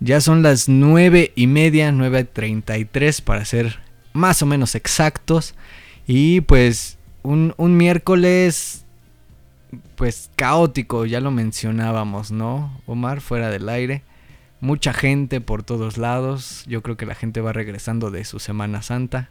[0.00, 3.78] Ya son las 9 y media, 9.33 para ser
[4.12, 5.54] más o menos exactos.
[6.06, 8.84] Y pues un, un miércoles
[9.96, 12.78] pues caótico, ya lo mencionábamos, ¿no?
[12.84, 14.02] Omar, fuera del aire
[14.62, 16.64] mucha gente por todos lados.
[16.66, 19.28] Yo creo que la gente va regresando de su Semana Santa,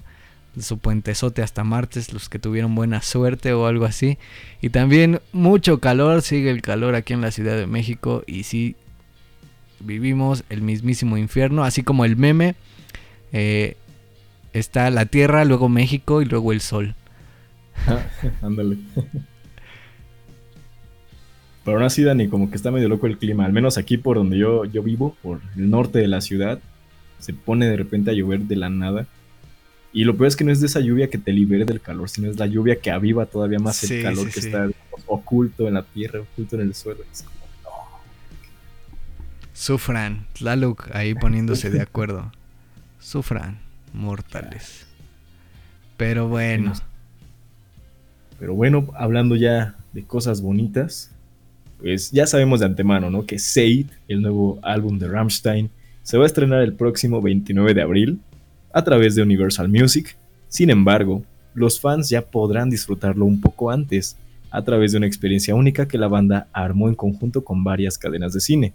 [0.54, 4.20] de su puentezote hasta martes, los que tuvieron buena suerte o algo así.
[4.62, 8.76] Y también mucho calor, sigue el calor aquí en la Ciudad de México y sí
[9.80, 12.56] vivimos el mismísimo infierno, así como el meme.
[13.32, 13.78] Eh,
[14.52, 16.94] está la Tierra, luego México y luego el Sol.
[18.42, 18.78] Ándale.
[21.64, 23.46] Pero aún así, Dani, como que está medio loco el clima.
[23.46, 26.60] Al menos aquí por donde yo, yo vivo, por el norte de la ciudad,
[27.20, 29.08] se pone de repente a llover de la nada.
[29.94, 32.10] Y lo peor es que no es de esa lluvia que te libere del calor,
[32.10, 34.70] sino es la lluvia que aviva todavía más el calor que está
[35.06, 37.02] oculto en la tierra, oculto en el suelo.
[37.12, 37.70] Es como, no.
[39.54, 42.32] Sufran, Tlaloc ahí poniéndose de acuerdo.
[43.00, 43.60] Sufran,
[43.94, 44.88] mortales.
[45.98, 46.74] Pero bueno.
[48.40, 51.11] Pero bueno, hablando ya de cosas bonitas,
[51.82, 53.26] pues ya sabemos de antemano, ¿no?
[53.26, 55.70] Que Seid, el nuevo álbum de Rammstein,
[56.04, 58.20] se va a estrenar el próximo 29 de abril
[58.72, 60.16] a través de Universal Music.
[60.48, 61.24] Sin embargo,
[61.54, 64.16] los fans ya podrán disfrutarlo un poco antes,
[64.52, 68.34] a través de una experiencia única que la banda armó en conjunto con varias cadenas
[68.34, 68.74] de cine.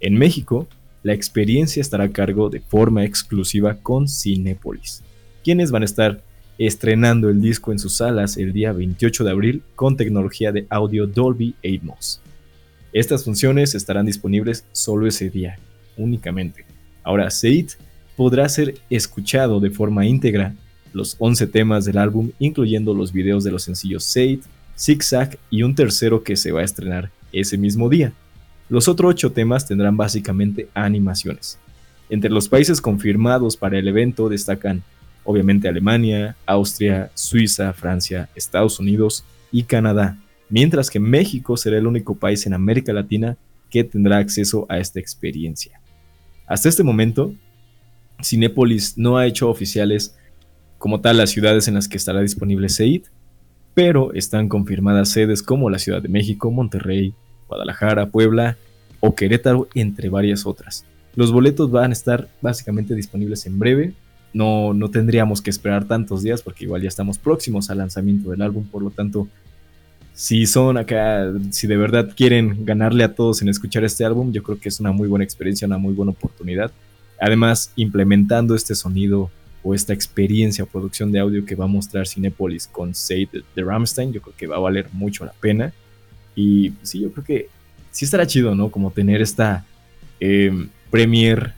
[0.00, 0.68] En México,
[1.02, 5.02] la experiencia estará a cargo de forma exclusiva con Cinepolis,
[5.42, 6.22] quienes van a estar
[6.58, 11.06] estrenando el disco en sus salas el día 28 de abril con tecnología de audio
[11.06, 12.20] Dolby Atmos.
[12.92, 15.58] Estas funciones estarán disponibles solo ese día,
[15.96, 16.64] únicamente.
[17.04, 17.70] Ahora, Seid
[18.16, 20.54] podrá ser escuchado de forma íntegra
[20.92, 24.40] los 11 temas del álbum, incluyendo los videos de los sencillos Seid,
[24.76, 28.12] Zigzag y un tercero que se va a estrenar ese mismo día.
[28.68, 31.58] Los otros 8 temas tendrán básicamente animaciones.
[32.08, 34.82] Entre los países confirmados para el evento destacan
[35.22, 40.18] obviamente Alemania, Austria, Suiza, Francia, Estados Unidos y Canadá
[40.50, 43.38] mientras que México será el único país en América Latina
[43.70, 45.80] que tendrá acceso a esta experiencia.
[46.46, 47.32] Hasta este momento,
[48.22, 50.16] Cinépolis no ha hecho oficiales
[50.78, 53.04] como tal las ciudades en las que estará disponible SEID,
[53.74, 57.14] pero están confirmadas sedes como la Ciudad de México, Monterrey,
[57.48, 58.56] Guadalajara, Puebla
[58.98, 60.84] o Querétaro, entre varias otras.
[61.14, 63.94] Los boletos van a estar básicamente disponibles en breve.
[64.32, 68.42] No, no tendríamos que esperar tantos días porque igual ya estamos próximos al lanzamiento del
[68.42, 69.28] álbum, por lo tanto
[70.20, 74.42] si son acá, si de verdad quieren ganarle a todos en escuchar este álbum, yo
[74.42, 76.70] creo que es una muy buena experiencia, una muy buena oportunidad.
[77.18, 79.30] Además, implementando este sonido
[79.62, 83.64] o esta experiencia o producción de audio que va a mostrar Cinepolis con Say de
[83.64, 85.72] Ramstein, yo creo que va a valer mucho la pena.
[86.36, 87.48] Y sí, yo creo que
[87.90, 88.70] sí estará chido, ¿no?
[88.70, 89.64] Como tener esta
[90.20, 90.52] eh,
[90.90, 91.54] premiere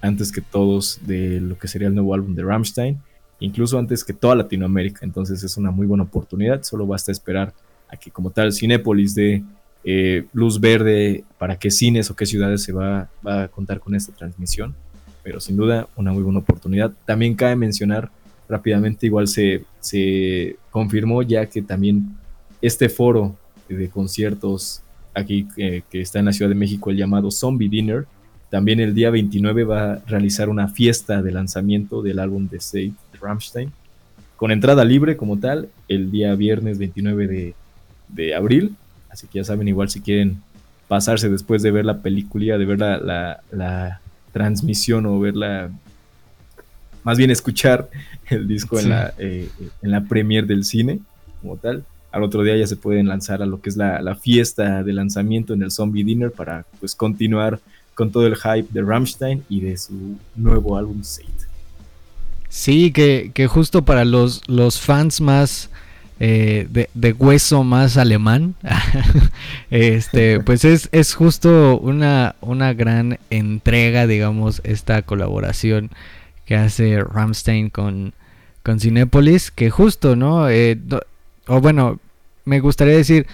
[0.00, 2.98] antes que todos de lo que sería el nuevo álbum de Ramstein,
[3.40, 5.00] incluso antes que toda Latinoamérica.
[5.04, 7.52] Entonces es una muy buena oportunidad, solo basta esperar
[7.88, 9.42] a que como tal Cinépolis de
[9.84, 14.12] eh, luz verde para qué cines o qué ciudades se va, a contar con esta
[14.12, 14.74] transmisión.
[15.22, 16.92] Pero sin duda una muy buena oportunidad.
[17.04, 18.10] También cabe mencionar
[18.48, 22.16] rápidamente, igual se, se confirmó ya que también
[22.62, 23.36] este foro
[23.68, 24.82] de conciertos
[25.14, 28.06] aquí que está en la Ciudad de México, el llamado Zombie Dinner,
[28.50, 32.92] también el día 29 va a realizar una fiesta de lanzamiento del álbum de Save
[33.20, 33.72] Rammstein,
[34.36, 37.54] con entrada libre como tal, el día viernes 29 de
[38.08, 38.76] de abril.
[39.08, 40.42] Así que ya saben, igual si quieren
[40.88, 44.00] pasarse después de ver la película, de ver la,
[44.32, 45.70] transmisión o verla,
[47.02, 47.88] más bien escuchar
[48.28, 49.48] el disco en, la, eh,
[49.80, 51.00] en la premier del cine
[51.40, 51.84] como tal.
[52.12, 55.54] Al otro día ya se pueden lanzar a lo que es la, fiesta de lanzamiento
[55.54, 57.60] en el Zombie Dinner para pues continuar
[57.94, 61.30] con todo el hype de Rammstein y de su nuevo álbum Saint.
[62.48, 65.70] Sí, que, que justo para los, los fans más
[66.18, 68.54] eh, de, hueso más alemán,
[69.70, 75.90] este, pues es, es justo una, una gran entrega, digamos, esta colaboración
[76.46, 78.14] que hace Ramstein con,
[78.62, 80.48] con Cinepolis, que justo, ¿no?
[80.48, 80.78] Eh,
[81.48, 82.00] o bueno,
[82.46, 83.26] me gustaría decir,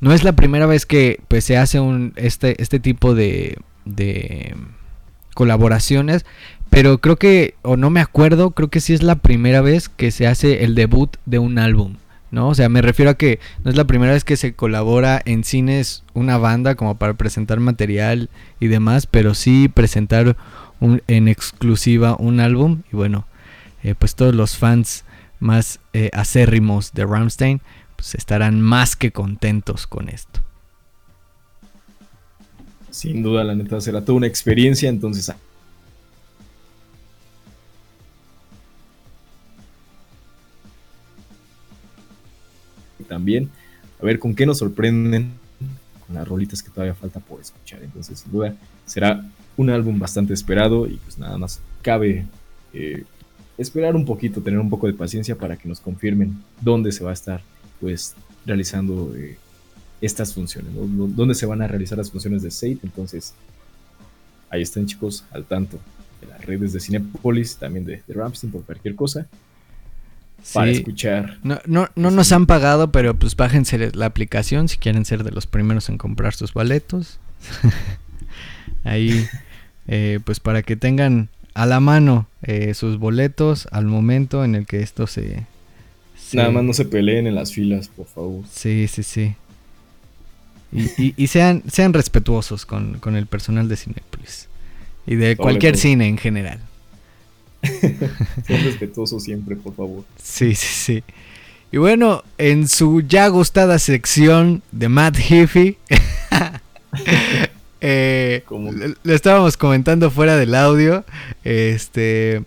[0.00, 3.56] no es la primera vez que pues, se hace un, este, este tipo de,
[3.86, 4.54] de
[5.32, 6.26] colaboraciones,
[6.68, 10.10] pero creo que, o no me acuerdo, creo que sí es la primera vez que
[10.10, 11.94] se hace el debut de un álbum
[12.30, 12.48] ¿no?
[12.48, 15.44] O sea, me refiero a que no es la primera vez que se colabora en
[15.44, 20.36] cines una banda como para presentar material y demás, pero sí presentar
[20.80, 23.26] en exclusiva un álbum y bueno,
[23.82, 25.04] eh, pues todos los fans
[25.38, 27.60] más eh, acérrimos de Ramstein
[27.96, 30.40] pues estarán más que contentos con esto.
[32.90, 35.32] Sin duda, la neta será toda una experiencia, entonces
[43.06, 43.50] también.
[44.00, 45.32] A ver con qué nos sorprenden
[46.06, 47.82] con las rolitas que todavía falta por escuchar.
[47.82, 48.54] Entonces, sin duda,
[48.84, 49.24] será
[49.56, 52.26] un álbum bastante esperado y pues nada más cabe
[52.72, 53.04] eh,
[53.58, 57.10] esperar un poquito, tener un poco de paciencia para que nos confirmen dónde se va
[57.10, 57.42] a estar
[57.80, 59.38] pues realizando eh,
[60.00, 62.80] estas funciones, dónde se van a realizar las funciones de SATE.
[62.82, 63.34] Entonces,
[64.50, 65.78] ahí están chicos al tanto
[66.20, 69.26] de las redes de Cinepolis, también de, de Ramstein por cualquier cosa
[70.52, 71.38] para escuchar.
[71.42, 75.30] No, no, no nos han pagado, pero pues bájense la aplicación si quieren ser de
[75.30, 77.18] los primeros en comprar sus boletos.
[78.84, 79.26] Ahí,
[79.88, 84.66] eh, pues para que tengan a la mano eh, sus boletos al momento en el
[84.66, 85.46] que esto se,
[86.32, 88.44] Nada más no se peleen en las filas, por favor.
[88.50, 89.34] Sí, sí, sí.
[90.72, 94.48] Y, sean, sean respetuosos con, el personal de Cinepolis.
[95.06, 96.58] Y de cualquier cine en general.
[98.46, 100.04] Sean respetuosos siempre, por favor.
[100.22, 101.04] Sí, sí, sí.
[101.72, 105.76] Y bueno, en su ya gustada sección de Matt Heafy,
[107.80, 108.44] eh,
[109.02, 111.04] le, estábamos comentando fuera del audio,
[111.42, 112.44] este,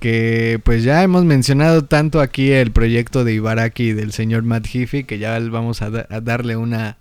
[0.00, 5.04] que pues ya hemos mencionado tanto aquí el proyecto de Ibaraki del señor Matt Heafy,
[5.04, 6.98] que ya vamos a, darle una,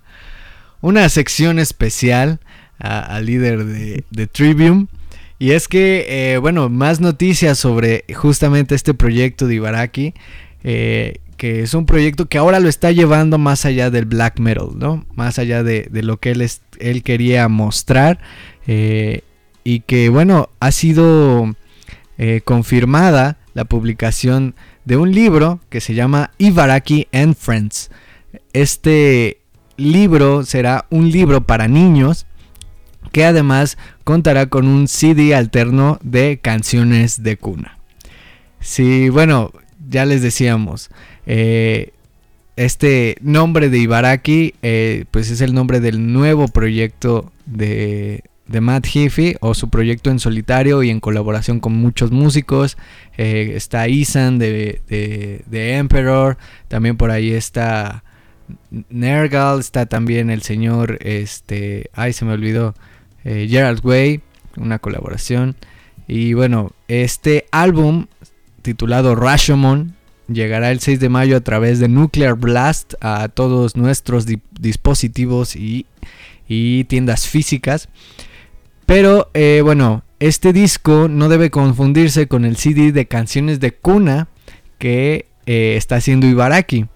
[0.82, 2.40] una sección especial
[2.78, 4.88] al líder de, de Trivium.
[5.40, 10.14] Y es que, eh, bueno, más noticias sobre justamente este proyecto de Ibaraki,
[10.64, 14.70] eh, que es un proyecto que ahora lo está llevando más allá del black metal,
[14.76, 15.06] ¿no?
[15.14, 18.20] Más allá de, lo que él, él quería mostrar.
[18.66, 19.22] Eh,
[19.64, 21.56] y que, bueno, ha sido
[22.46, 27.92] confirmada la publicación de un libro que se llama Ibaraki and Friends.
[28.54, 29.42] Este
[29.76, 32.26] libro será un libro para niños
[33.12, 33.78] que además
[34.08, 37.78] contará con un CD alterno de canciones de cuna.
[38.62, 39.52] Sí, bueno,
[39.90, 40.90] ya les decíamos,
[41.26, 41.92] eh,
[42.56, 49.36] este nombre de Ibaraki, eh, pues es el nombre del nuevo proyecto de, Matt Heafy
[49.42, 52.78] o su proyecto en solitario y en colaboración con muchos músicos.
[53.18, 56.38] Eh, está Isan de, de, Emperor,
[56.70, 58.06] también por ahí está
[58.90, 62.74] Nergal, está también el señor, este, ay se me olvidó,
[63.28, 64.22] eh, Gerald Way,
[64.56, 65.56] una colaboración.
[66.08, 68.08] Y bueno, este álbum
[68.62, 69.96] titulado Rashomon
[70.30, 74.26] llegará el 6 de mayo a través de Nuclear Blast a todos nuestros
[74.60, 75.86] dispositivos y,
[76.88, 77.90] tiendas físicas.
[78.86, 84.30] Pero eh, bueno, este disco no debe confundirse con el CD de canciones de cuna
[84.78, 86.88] que eh, está haciendo Ibaraki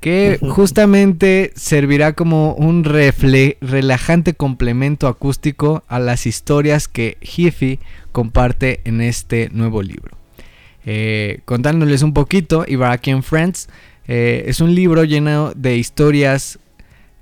[0.00, 7.78] que justamente servirá como un relajante complemento acústico a las historias que Hiffy
[8.12, 10.16] comparte en este nuevo libro.
[10.84, 13.68] Eh, contándoles un poquito, Ibaraki and Friends
[14.06, 16.58] eh, es un libro lleno de historias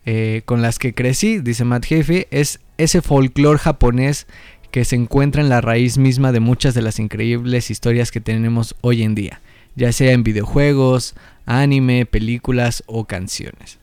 [0.04, 4.28] eh, con las que crecí, dice Matt Heafy, es ese folclore japonés
[4.70, 8.76] que se encuentra en la raíz misma de muchas de las increíbles historias que tenemos
[8.82, 9.40] hoy en día,
[9.76, 11.14] ya sea en videojuegos,
[11.44, 13.78] anime, películas o canciones.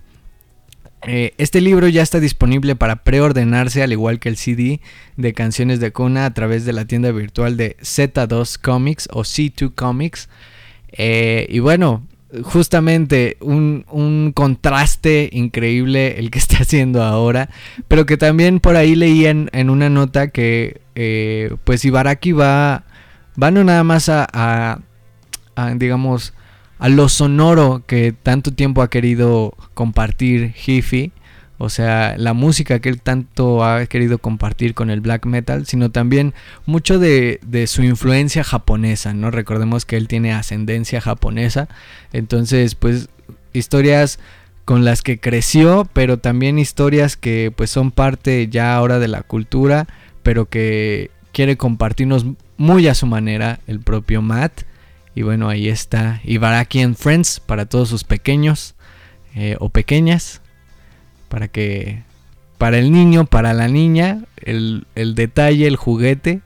[1.06, 4.80] Eh, este libro ya está disponible para preordenarse al igual que el CD
[5.18, 9.74] de canciones de Kuna a través de la tienda virtual de Z2 Comics o C2
[9.76, 10.30] Comics.
[10.94, 12.08] Eh, y bueno,
[12.42, 17.50] justamente un, contraste increíble el que está haciendo ahora,
[17.88, 22.86] pero que también por ahí leí en, una nota que eh, pues Ibaraki va,
[23.42, 24.10] va no nada más
[25.56, 26.34] a digamos,
[26.80, 31.12] a lo sonoro que tanto tiempo ha querido compartir Hiffy,
[31.58, 35.92] o sea, la música que él tanto ha querido compartir con el black metal, sino
[35.92, 36.34] también
[36.66, 39.32] mucho de, su influencia japonesa, ¿no?
[39.32, 41.70] Recordemos que él tiene ascendencia japonesa,
[42.12, 43.08] entonces, pues,
[43.54, 44.20] historias
[44.66, 49.22] con las que creció, pero también historias que pues son parte ya ahora de la
[49.22, 49.88] cultura,
[50.22, 52.26] pero que quiere compartirnos
[52.58, 54.64] muy a su manera el propio Matt.
[55.16, 58.76] Y bueno, ahí está Ibaraki Friends para todos sus pequeños
[59.36, 60.42] eh, o pequeñas.
[61.30, 62.04] Para que,
[62.58, 66.42] para el niño, para la niña, el, detalle, el juguete,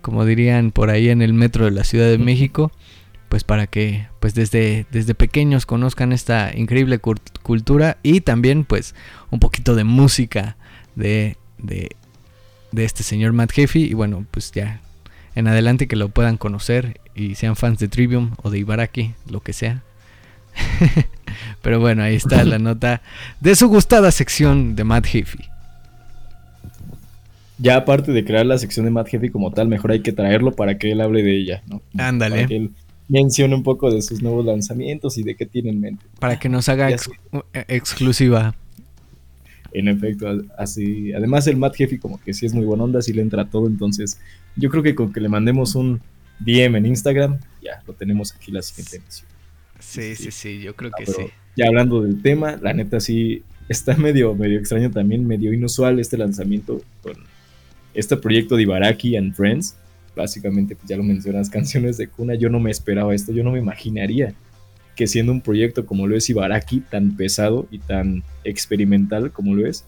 [0.00, 2.72] como dirían por ahí en el metro de la Ciudad de México,
[3.28, 8.94] pues para que pues desde, desde pequeños conozcan esta increíble cultura y también pues
[9.30, 10.56] un poquito de música
[10.94, 11.90] de, de,
[12.72, 14.80] de este señor Matt Heafy y bueno pues ya
[15.34, 19.40] en adelante que lo puedan conocer y sean fans de Trivium o de Ibaraki, lo
[19.40, 19.82] que sea.
[21.62, 23.02] Pero bueno, ahí está la nota
[23.40, 25.44] de su gustada sección de Matt Heafy.
[27.58, 30.52] Ya aparte de crear la sección de Matt Heafy como tal, mejor hay que traerlo
[30.52, 31.82] para que él hable de ella, ¿no?
[31.96, 32.36] Ándale.
[32.36, 32.70] Para que él
[33.08, 36.04] mencione un poco de sus nuevos lanzamientos y de qué tiene en mente.
[36.20, 36.88] Para que nos haga
[37.66, 38.54] exclusiva.
[39.72, 41.12] En efecto, así.
[41.12, 43.66] Además, el Matt Heafy, como que sí es muy buena onda, sí le entra todo.
[43.66, 44.20] Entonces,
[44.56, 46.00] yo creo que con que le mandemos un
[46.40, 49.28] DM en Instagram, ya lo tenemos aquí la siguiente emisión.
[49.78, 51.22] Sí, sí, sí, yo creo que sí.
[51.56, 56.16] Ya hablando del tema, la neta sí está medio, medio extraño también, medio inusual este
[56.16, 57.14] lanzamiento con
[57.94, 59.76] este proyecto de Ibaraki and Friends.
[60.16, 62.34] Básicamente, pues ya lo mencionas, canciones de cuna.
[62.34, 64.34] Yo no me esperaba esto, yo no me imaginaría
[64.96, 69.64] que siendo un proyecto como lo es Ibaraki, tan pesado y tan experimental como lo
[69.64, 69.84] es,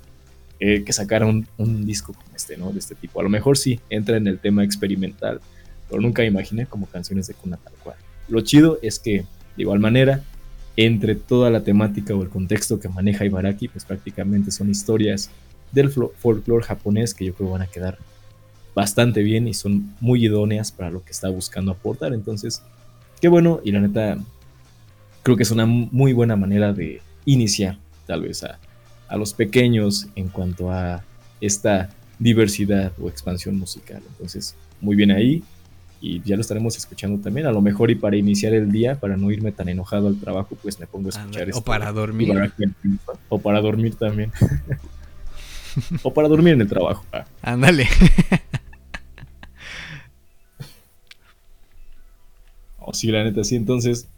[0.60, 1.46] eh, que sacara un,
[1.84, 2.70] disco como este, ¿no?
[2.70, 3.18] De este tipo.
[3.18, 5.40] A lo mejor sí entra en el tema experimental,
[5.90, 7.96] pero nunca imaginé como canciones de cuna tal cual.
[8.28, 9.18] Lo chido es que,
[9.56, 10.22] de igual manera,
[10.76, 15.30] entre toda la temática o el contexto que maneja Ibaraki, pues prácticamente son historias
[15.72, 17.98] del folclore japonés que yo creo van a quedar
[18.74, 22.14] bastante bien y son muy idóneas para lo que está buscando aportar.
[22.14, 22.62] Entonces,
[23.20, 24.18] qué bueno y la neta
[25.22, 28.58] creo que es una muy buena manera de iniciar tal vez a,
[29.16, 31.02] los pequeños en cuanto a
[31.40, 34.00] esta diversidad o expansión musical.
[34.08, 35.42] Entonces, muy bien ahí
[36.00, 37.46] y ya lo estaremos escuchando también.
[37.46, 40.56] A lo mejor y para iniciar el día, para no irme tan enojado al trabajo,
[40.60, 41.60] pues me pongo a escuchar esto.
[41.60, 42.32] O para dormir.
[43.28, 44.32] O para dormir también.
[46.02, 47.04] o para dormir en el trabajo.
[47.12, 47.26] Ah.
[47.42, 47.86] Ándale.
[52.78, 53.56] oh, sí, la neta, sí.
[53.56, 54.08] Entonces,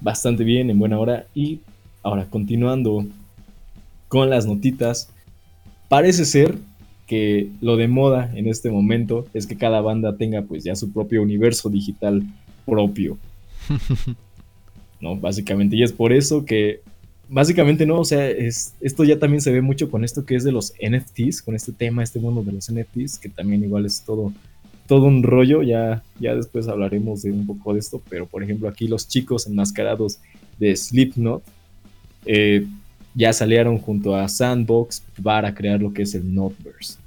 [0.00, 1.26] bastante bien, en buena hora.
[1.34, 1.60] Y
[2.02, 3.04] ahora, continuando
[4.08, 5.10] con las notitas,
[5.90, 6.56] parece ser
[7.10, 10.92] que lo de moda en este momento es que cada banda tenga pues ya su
[10.92, 12.22] propio universo digital
[12.64, 13.18] propio.
[15.00, 15.16] ¿No?
[15.16, 16.82] Básicamente, y es por eso que
[17.28, 20.44] básicamente no, o sea, es, esto ya también se ve mucho con esto que es
[20.44, 24.04] de los NFTs, con este tema, este mundo de los NFTs, que también igual es
[24.04, 24.32] todo
[24.86, 28.68] todo un rollo, ya, ya después hablaremos de un poco de esto, pero por ejemplo
[28.68, 30.18] aquí los chicos enmascarados
[30.60, 31.42] de Slipknot
[32.26, 32.66] eh,
[33.16, 36.99] ya salieron junto a Sandbox para crear lo que es el Notverse.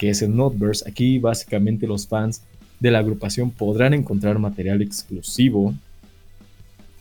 [0.00, 2.40] Que es el Notverse, aquí básicamente los fans
[2.78, 5.74] de la agrupación podrán encontrar material exclusivo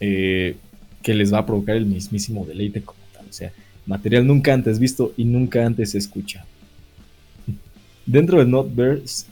[0.02, 0.58] eh,
[1.02, 3.54] que les va a provocar el mismísimo deleite como tal, o sea,
[3.86, 6.46] material nunca antes visto y nunca antes escuchado.
[8.06, 8.46] Dentro de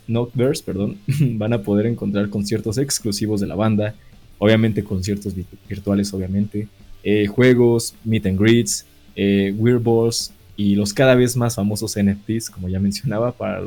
[0.08, 3.96] Noteverse, perdón, van a poder encontrar conciertos exclusivos de la banda,
[4.38, 5.34] obviamente conciertos
[5.68, 6.70] virtuales, obviamente,
[7.04, 8.86] eh, juegos, meet and greets,
[9.18, 13.62] eh, Weird Balls y los cada vez más famosos NFTs, como ya mencionaba, para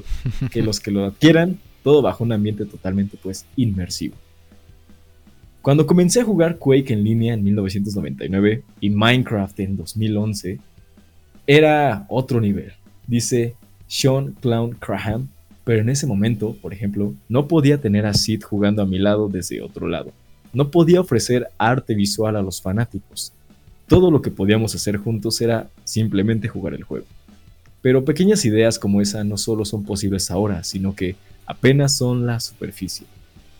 [0.50, 4.16] que los que lo adquieran, todo bajo un ambiente totalmente pues inmersivo.
[5.62, 10.58] Cuando comencé a jugar Quake en línea en 1999 y Minecraft en 2011,
[11.46, 12.72] era otro nivel.
[13.06, 13.54] Dice
[13.86, 15.28] sean Clown Graham,
[15.64, 19.28] pero en ese momento, por ejemplo, no podía tener a Sid jugando a mi lado
[19.28, 20.12] desde otro lado.
[20.52, 23.32] No podía ofrecer arte visual a los fanáticos.
[23.90, 27.06] Todo lo que podíamos hacer juntos era simplemente jugar el juego.
[27.82, 32.38] Pero pequeñas ideas como esa no solo son posibles ahora, sino que apenas son la
[32.38, 33.04] superficie.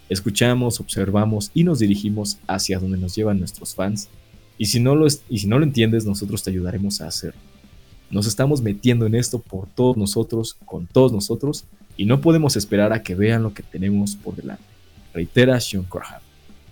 [0.09, 4.07] Escuchamos, observamos y nos dirigimos hacia donde nos llevan nuestros fans.
[4.57, 5.09] Y si no lo,
[5.65, 7.41] entiendes, nosotros te ayudaremos a hacerlo.
[8.09, 11.65] Nos estamos metiendo en esto por todos nosotros, con todos nosotros,
[11.97, 14.63] y no podemos esperar a que vean lo que tenemos por delante.
[15.13, 15.87] Reitera Sean.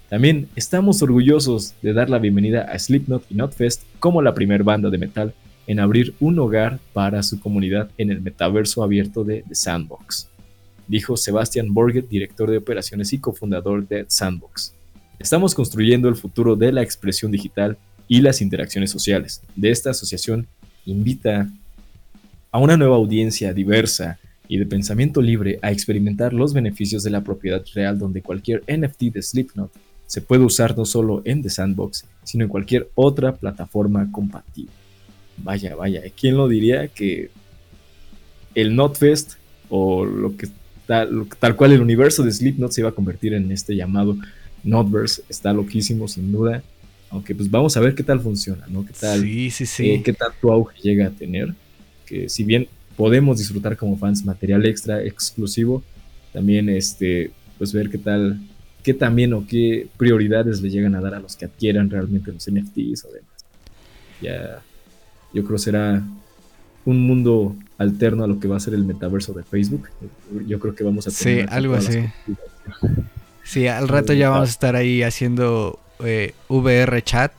[0.09, 4.89] También estamos orgullosos de dar la bienvenida a Slipknot y Notfest como la primer banda
[4.89, 5.35] de metal
[5.67, 10.31] en abrir un hogar para su comunidad en el metaverso abierto de The Sandbox,
[10.87, 14.73] dijo Sebastian Borget, director de operaciones y cofundador de Sandbox.
[15.19, 17.77] Estamos construyendo el futuro de la expresión digital
[18.09, 20.47] y las interacciones sociales de esta asociación
[20.87, 21.51] invita
[22.51, 27.23] a una nueva audiencia diversa y de pensamiento libre a experimentar los beneficios de la
[27.23, 29.71] propiedad real donde cualquier NFT de Slipknot
[30.09, 34.73] se puede usar no solo en The Sandbox, sino en cualquier otra plataforma compatible.
[35.37, 37.31] Vaya, vaya, ¿quién lo diría que
[38.55, 39.35] el Notfest
[39.69, 40.49] o lo que
[40.87, 44.17] tal, tal cual el universo de Slipknot se iba a convertir en este llamado
[44.65, 45.23] Notverse?
[45.29, 46.63] Está loquísimo, sin duda.
[47.11, 48.87] Aunque pues vamos a ver qué tal funciona, ¿no?
[48.87, 49.91] Qué tal, sí, sí, sí.
[49.91, 51.55] Eh, qué tanto auge llega a tener.
[52.07, 55.83] Que si bien podemos disfrutar como fans material extra exclusivo,
[56.33, 58.41] también este, pues ver qué tal,
[58.89, 62.51] qué también o qué prioridades le llegan a dar a los que adquieran realmente los
[62.51, 63.45] NFTs o demás.
[64.23, 64.63] Ya,
[65.35, 66.03] yo creo será
[66.87, 69.91] un mundo alterno a lo que va a ser el metaverso de Facebook.
[70.47, 71.47] Yo creo que vamos a tener.
[71.47, 72.07] Sí, algo así.
[73.45, 77.33] Sí, al rato ya vamos a estar ahí haciendo eh, VR chat.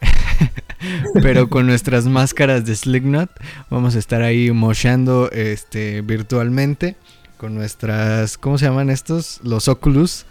[1.22, 3.28] Pero con nuestras máscaras de Slipknot
[3.68, 6.96] vamos a estar ahí moshando este, virtualmente
[7.36, 9.40] con nuestras, ¿cómo se llaman estos?
[9.42, 10.24] Los Oculus.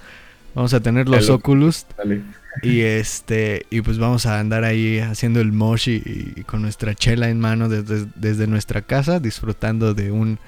[0.56, 1.86] Vamos a tener los Oculus.
[2.62, 7.30] Y este, y pues vamos a andar ahí haciendo el mosh y, con nuestra chela
[7.30, 10.40] en mano desde, nuestra casa, disfrutando de un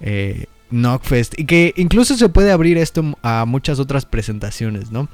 [0.00, 1.38] eh, Knockfest.
[1.38, 5.08] Y que incluso se puede abrir esto a muchas otras presentaciones, ¿no?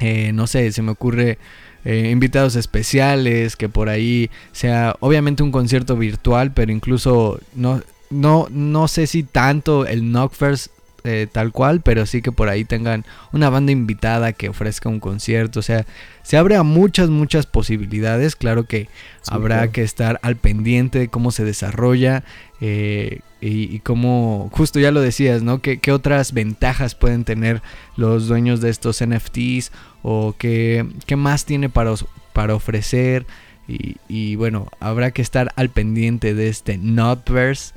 [0.00, 1.38] Eh, no sé, se me ocurre
[1.84, 8.48] eh, invitados especiales, que por ahí sea obviamente un concierto virtual, pero incluso no, no,
[8.50, 10.73] no sé si tanto el Knockfest
[11.06, 15.00] eh, tal cual, pero sí que por ahí tengan una banda invitada que ofrezca un
[15.00, 15.60] concierto.
[15.60, 15.84] O sea,
[16.22, 18.36] se abre a muchas, muchas posibilidades.
[18.36, 18.88] Claro que
[19.28, 22.24] habrá que estar al pendiente de cómo se desarrolla
[22.62, 25.60] eh, y, cómo, justo ya lo decías, ¿no?
[25.60, 27.60] ¿Qué, otras ventajas pueden tener
[27.96, 31.92] los dueños de estos NFTs o qué, qué más tiene para,
[32.32, 33.26] para ofrecer?
[33.68, 37.74] Y, y bueno, habrá que estar al pendiente de este Notverse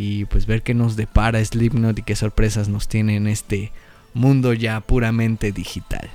[0.00, 3.72] y pues ver qué nos depara Slipknot y qué sorpresas nos tiene en este
[4.14, 6.08] mundo ya puramente digital.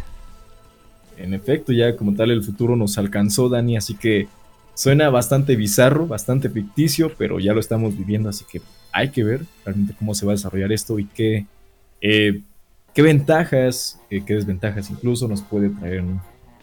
[1.18, 4.30] En efecto, ya como tal el futuro nos alcanzó, Dani, así que
[4.74, 8.62] suena bastante bizarro, bastante ficticio, pero ya lo estamos viviendo, así que
[8.94, 11.46] hay que ver realmente cómo se va a desarrollar esto y qué,
[12.00, 12.40] eh,
[12.94, 16.06] qué ventajas, eh, qué desventajas incluso nos puede traer,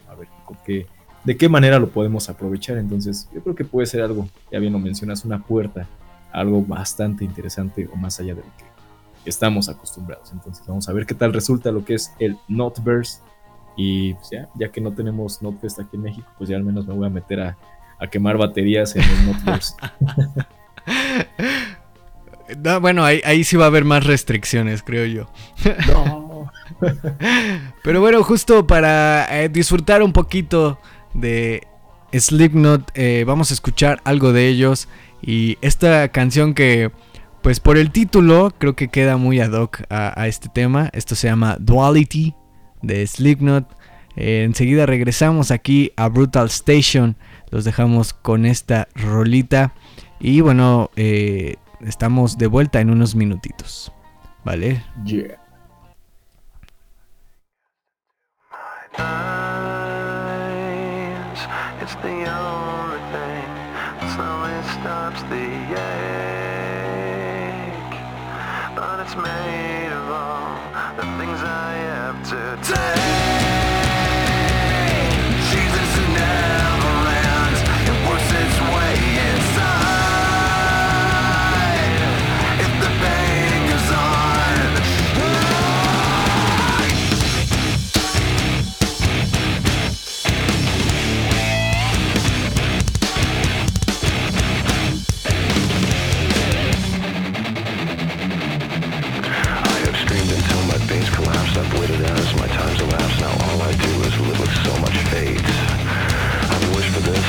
[0.09, 0.27] a ver,
[0.65, 0.87] qué,
[1.23, 2.79] de qué manera lo podemos aprovechar.
[2.79, 5.87] Entonces, yo creo que puede ser algo, ya bien lo mencionas, una puerta
[6.31, 8.65] algo bastante interesante o más allá de lo que
[9.25, 10.31] estamos acostumbrados.
[10.31, 13.19] Entonces vamos a ver qué tal resulta lo que es el Notverse.
[13.77, 16.85] Y pues ya, ya que no tenemos Notfest aquí en México, pues ya al menos
[16.85, 17.57] me voy a meter a,
[18.09, 19.75] quemar baterías en el Notverse.
[22.81, 25.31] bueno, ahí, ahí sí va a haber más restricciones, creo yo.
[25.87, 26.51] No.
[27.83, 30.79] Pero bueno, justo para eh, disfrutar un poquito
[31.13, 31.67] de
[32.11, 34.87] Slipknot, eh, vamos a escuchar algo de ellos.
[35.21, 36.91] Y esta canción que,
[37.41, 40.89] pues por el título, creo que queda muy ad hoc a, este tema.
[40.93, 42.35] Esto se llama Duality
[42.81, 43.77] de Slipknot.
[44.15, 47.15] Eh, enseguida regresamos aquí a Brutal Station.
[47.49, 49.73] Los dejamos con esta rolita.
[50.19, 53.91] Y bueno, eh, estamos de vuelta en unos minutitos.
[54.43, 54.83] ¿Vale?
[55.05, 55.37] Yeah.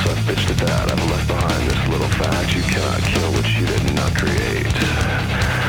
[0.03, 0.91] I've bitched at that.
[0.91, 2.55] I've left behind this little fact.
[2.55, 4.67] You cannot kill what you did not create.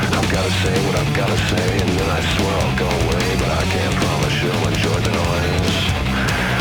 [0.09, 3.25] I've gotta say what I've gotta say, and then I swear I'll go away.
[3.37, 5.77] But I can't promise you'll enjoy the noise.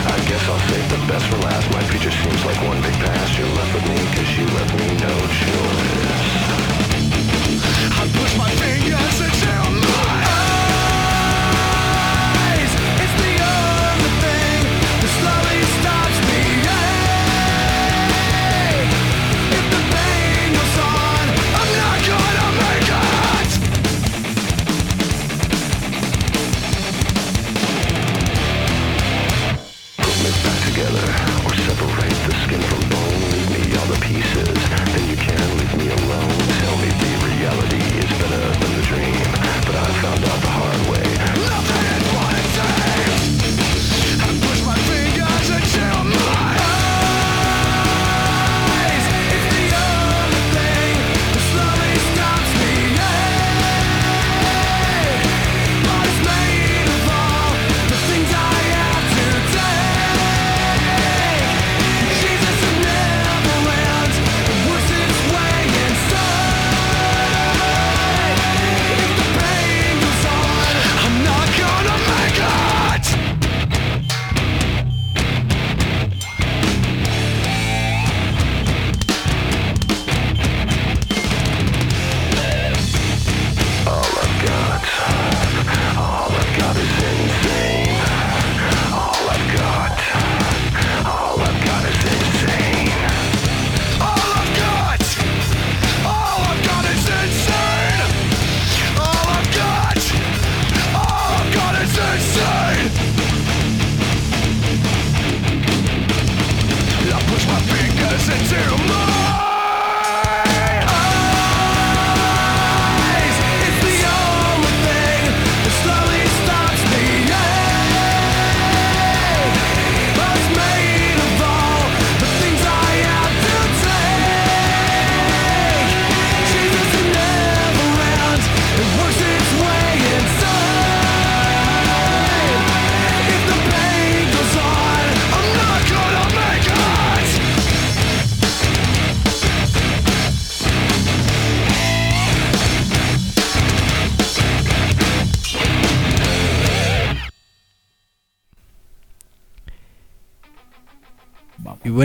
[0.05, 1.67] I guess I'll save the best for last.
[1.73, 2.32] My future seems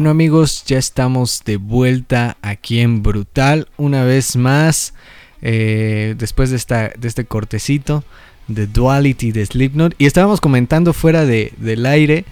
[0.08, 4.94] bueno amigos, ya estamos de vuelta aquí en Brutal una vez más.
[5.42, 8.06] Eh, después de, esta, de este cortecito
[8.48, 9.96] de Duality de Slipknot.
[9.98, 12.24] Y estábamos comentando fuera de, del aire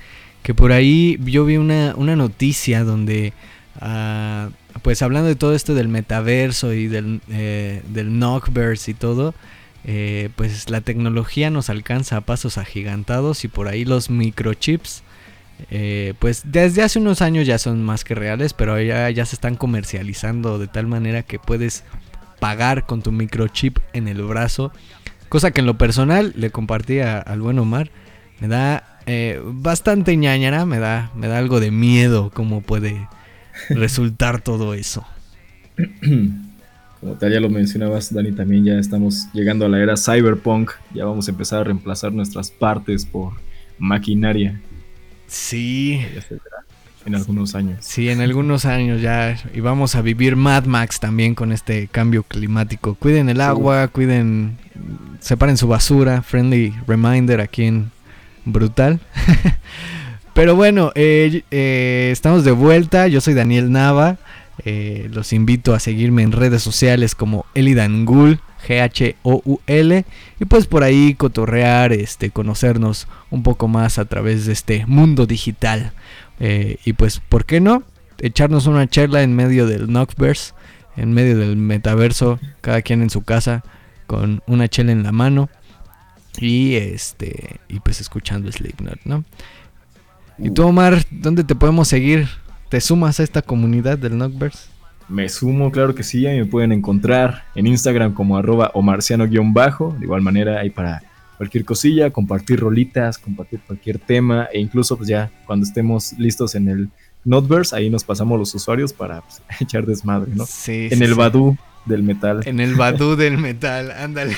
[0.42, 3.34] que por ahí yo vi una, una noticia donde,
[3.82, 4.52] ah,
[4.82, 9.36] pues hablando de todo esto del metaverso y del, eh, del Knockverse y todo,
[9.84, 15.04] eh, pues la tecnología nos alcanza a pasos agigantados y por ahí los microchips
[15.72, 19.36] eh, pues desde hace unos años ya son más que reales, pero ya, ya se
[19.36, 21.84] están comercializando de tal manera que puedes
[22.40, 24.72] pagar con tu microchip en el brazo.
[25.30, 27.90] Cosa que en lo personal le compartí al buen Omar.
[28.40, 33.08] Me da eh, bastante ñañara, me da, me da algo de miedo cómo puede
[33.70, 35.06] resultar todo eso.
[37.00, 40.72] Como tal ya lo mencionabas, Dani, también ya estamos llegando a la era cyberpunk.
[40.94, 43.34] Ya vamos a empezar a reemplazar nuestras partes por
[43.78, 44.60] maquinaria.
[45.28, 46.02] Sí.
[47.06, 47.78] En algunos años.
[47.82, 49.38] Sí, en algunos años ya.
[49.54, 52.96] Y vamos a vivir Mad Max también con este cambio climático.
[52.96, 54.58] Cuiden el agua, cuiden.
[55.20, 56.22] Separen su basura.
[56.22, 57.92] Friendly reminder aquí en
[58.46, 59.00] Brutal.
[60.34, 63.08] Pero bueno, eh, eh, estamos de vuelta.
[63.08, 64.18] Yo soy Daniel Nava.
[64.64, 70.06] Eh, los invito a seguirme en redes sociales como Elidangul, G-H-O-U-L.
[70.40, 75.26] Y pues por ahí cotorrear, este, conocernos un poco más a través de este mundo
[75.26, 75.94] digital.
[76.40, 77.84] Eh, y pues, ¿por qué no?
[78.20, 80.54] Echarnos una charla en medio del Knockverse,
[80.96, 83.64] en medio del metaverso, cada quien en su casa,
[84.08, 85.50] con una chela en la mano.
[86.38, 89.24] Y este, y pues escuchando Slipknot, ¿no?
[90.38, 92.28] Y tú, Omar, ¿dónde te podemos seguir?
[92.70, 94.75] ¿Te sumas a esta comunidad del Knockverse?
[95.08, 100.06] Me sumo, claro que sí, ahí me pueden encontrar en Instagram como arroba omarciano-bajo, de
[100.06, 101.04] igual manera ahí para
[101.38, 106.70] cualquier cosilla, compartir rolitas, compartir cualquier tema e incluso pues ya cuando estemos listos en
[106.70, 106.90] el
[107.24, 110.46] Notverse, ahí nos pasamos los usuarios para pues, echar desmadre, ¿no?
[110.46, 110.90] Sí.
[110.92, 112.42] En el Badu del metal.
[112.46, 114.36] En el Badu del metal, ándale.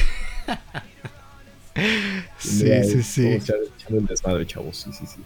[2.37, 3.27] sí, sí, sí.
[3.27, 5.21] Echar, echar el desmadre, chavos, sí, sí, sí.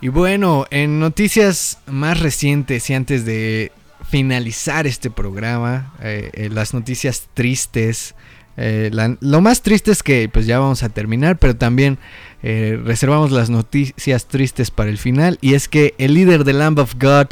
[0.00, 3.70] Y bueno, en noticias más recientes y antes de
[4.12, 8.14] finalizar este programa, eh, eh, las noticias tristes.
[8.58, 8.90] Eh,
[9.20, 11.98] lo más triste es que pues ya vamos a terminar, pero también
[12.42, 15.38] reservamos las noticias tristes para el final.
[15.40, 17.28] Y es que el líder de Lamb of God,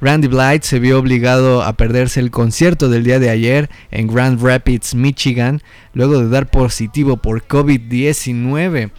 [0.00, 4.40] Randy Blythe, se vio obligado a perderse el concierto del día de ayer en Grand
[4.40, 5.62] Rapids, Michigan,
[5.94, 8.92] luego de dar positivo por COVID-19.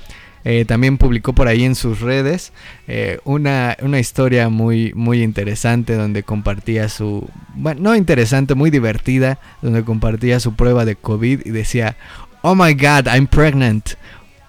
[0.44, 2.52] Eh, también publicó por ahí en sus redes
[2.88, 9.38] eh, una, una, historia muy, muy interesante donde compartía su, bueno, no interesante, muy divertida,
[9.62, 11.96] donde compartía su prueba de COVID y decía,
[12.42, 13.92] oh my god, I'm pregnant,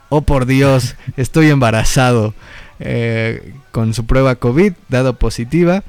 [0.08, 2.32] oh por Dios, estoy embarazado,
[2.80, 5.82] eh, con su prueba COVID dado positiva.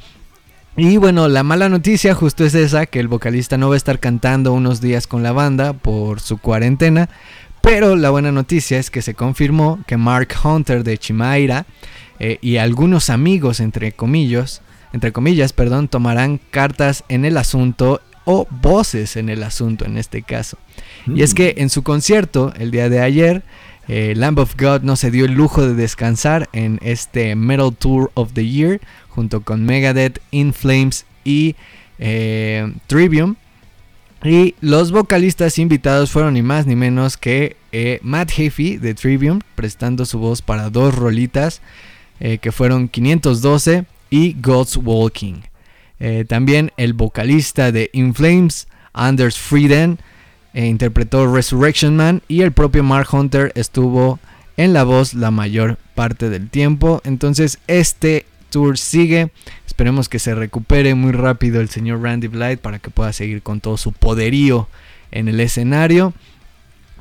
[0.76, 4.00] Y bueno, la mala noticia justo es esa, que el vocalista no va a estar
[4.00, 7.10] cantando unos días con la banda por su cuarentena.
[7.64, 11.66] Pero la buena noticia es que se confirmó que Mark Hunter de Chimaira
[12.20, 14.62] eh, y algunos amigos, entre comillas,
[14.92, 20.24] entre comillas, perdón, tomarán cartas en el asunto o voces en el asunto en este
[20.24, 20.58] caso.
[21.08, 23.44] Y es que en su concierto el día de ayer,
[23.88, 28.12] eh, Lamb of God no se dio el lujo de descansar en este Metal Tour
[28.14, 31.56] of the Year junto con Megadeth, In Flames y
[31.98, 33.36] eh, Trivium.
[34.24, 39.42] Y los vocalistas invitados fueron ni más ni menos que eh, Matt Heafy de Trivium,
[39.56, 41.62] prestando su voz para dos rolitas
[42.22, 45.42] eh, que fueron 512 y God's Walking.
[46.00, 50.00] Eh, también el vocalista de In Flames, Anders Frieden,
[50.54, 54.20] interpretó Resurrection Man y el propio Mark Hunter estuvo
[54.56, 57.02] en la voz la mayor parte del tiempo.
[57.04, 59.32] Entonces este tour sigue.
[59.66, 63.60] Esperemos que se recupere muy rápido el señor Randy Blythe para que pueda seguir con
[63.60, 64.68] todo su poderío
[65.12, 66.14] en el escenario.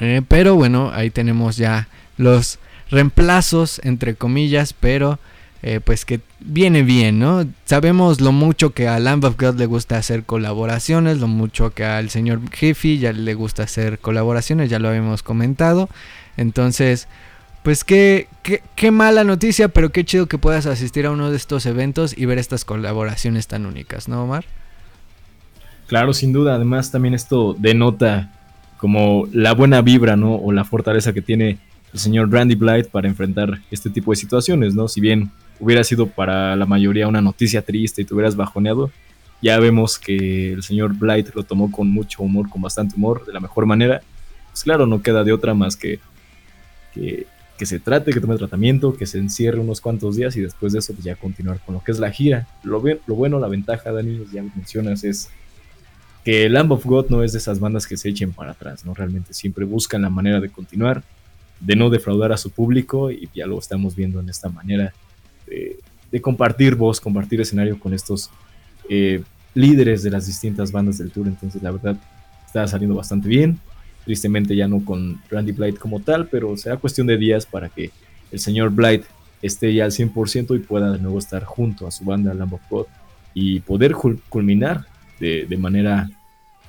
[0.00, 2.59] Eh, pero bueno, ahí tenemos ya los
[2.90, 5.18] reemplazos, entre comillas, pero
[5.62, 7.46] eh, pues que viene bien, ¿no?
[7.66, 11.84] Sabemos lo mucho que a Lamb of God le gusta hacer colaboraciones, lo mucho que
[11.84, 15.88] al señor Jiffy ya le gusta hacer colaboraciones, ya lo habíamos comentado.
[16.36, 17.07] Entonces,
[17.62, 21.36] pues qué, qué, qué, mala noticia, pero qué chido que puedas asistir a uno de
[21.36, 24.44] estos eventos y ver estas colaboraciones tan únicas, ¿no, Omar?
[25.86, 26.54] Claro, sin duda.
[26.54, 28.32] Además, también esto denota
[28.78, 30.34] como la buena vibra, ¿no?
[30.34, 31.58] O la fortaleza que tiene
[31.92, 34.88] el señor Randy Blythe para enfrentar este tipo de situaciones, ¿no?
[34.88, 38.90] Si bien hubiera sido para la mayoría una noticia triste y te hubieras bajoneado,
[39.40, 43.32] ya vemos que el señor Blythe lo tomó con mucho humor, con bastante humor, de
[43.32, 44.02] la mejor manera.
[44.50, 46.00] Pues claro, no queda de otra más que
[47.59, 50.80] que se trate, que tome tratamiento, que se encierre unos cuantos días y después de
[50.80, 52.49] eso pues ya continuar con lo que es la gira.
[52.62, 55.29] Lo, lo bueno, la ventaja, Dani, ya mencionas, es
[56.24, 58.95] que Lamb of God no es de esas bandas que se echen para atrás, ¿no?
[58.95, 61.03] Realmente siempre buscan la manera de continuar,
[61.61, 64.92] de no defraudar a su público y ya lo estamos viendo en esta manera
[65.46, 68.30] de, compartir voz, compartir escenario con estos
[68.88, 69.22] eh,
[69.54, 71.26] líderes de las distintas bandas del tour.
[71.26, 71.96] Entonces, la verdad,
[72.46, 73.58] está saliendo bastante bien.
[74.04, 77.91] Tristemente ya no con Randy Blight como tal, pero será cuestión de días para que
[78.30, 79.04] el señor Blight
[79.42, 82.62] esté ya al 100% y pueda de nuevo estar junto a su banda Lamb of
[82.70, 82.87] God
[83.34, 83.95] y poder
[84.29, 84.87] culminar
[85.18, 86.11] de, manera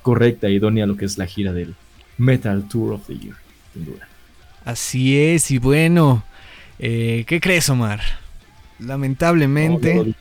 [0.02, 1.74] correcta y idónea lo que es la gira del
[2.18, 3.34] Metal Tour of the Year,
[3.72, 4.08] sin duda.
[4.64, 6.22] Así es, y bueno,
[6.78, 8.00] eh, ¿qué crees, Omar?
[8.78, 10.14] Lamentablemente,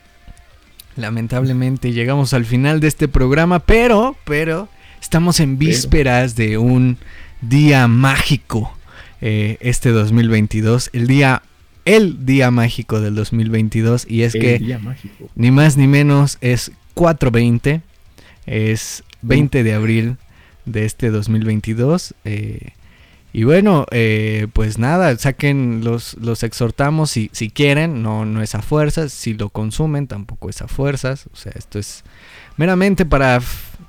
[0.96, 4.68] lamentablemente llegamos al final de este programa, pero, pero,
[5.04, 6.98] estamos en vísperas de un
[7.42, 8.74] día mágico
[9.20, 11.42] eh, este 2022, el día
[11.84, 14.80] el día mágico del 2022 y es que
[15.36, 17.82] ni más ni menos es 420
[18.46, 20.16] es 20 de abril
[20.64, 22.16] de este 2022.
[22.24, 22.70] Eh,
[23.34, 28.56] y bueno, eh, pues nada, saquen, los, los exhortamos si, si quieren, no, no es
[28.56, 32.04] a fuerzas, si lo consumen tampoco es a fuerzas, o sea, esto es
[32.56, 33.42] meramente para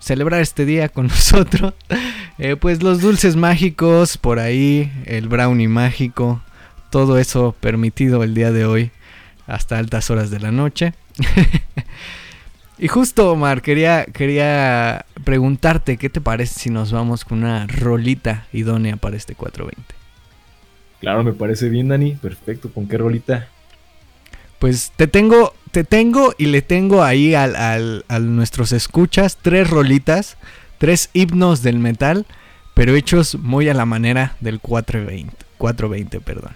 [0.04, 1.74] celebrar este día con nosotros.
[2.38, 6.42] Eh, pues los dulces mágicos por ahí, el brownie mágico,
[6.90, 8.90] todo eso permitido el día de hoy
[9.46, 10.94] hasta altas horas de la noche.
[12.76, 18.48] Y justo, Omar, quería, quería preguntarte qué te parece si nos vamos con una rolita
[18.52, 19.94] idónea para este 420.
[20.98, 22.16] Claro, me parece bien, Dani.
[22.16, 22.72] Perfecto.
[22.72, 23.46] ¿Con qué rolita?
[24.64, 27.78] Pues te tengo, te tengo y le tengo ahí a
[28.18, 30.38] nuestros escuchas tres rolitas,
[30.78, 32.24] tres himnos del metal,
[32.72, 36.52] pero hechos muy a la manera del 420, 420 perdón.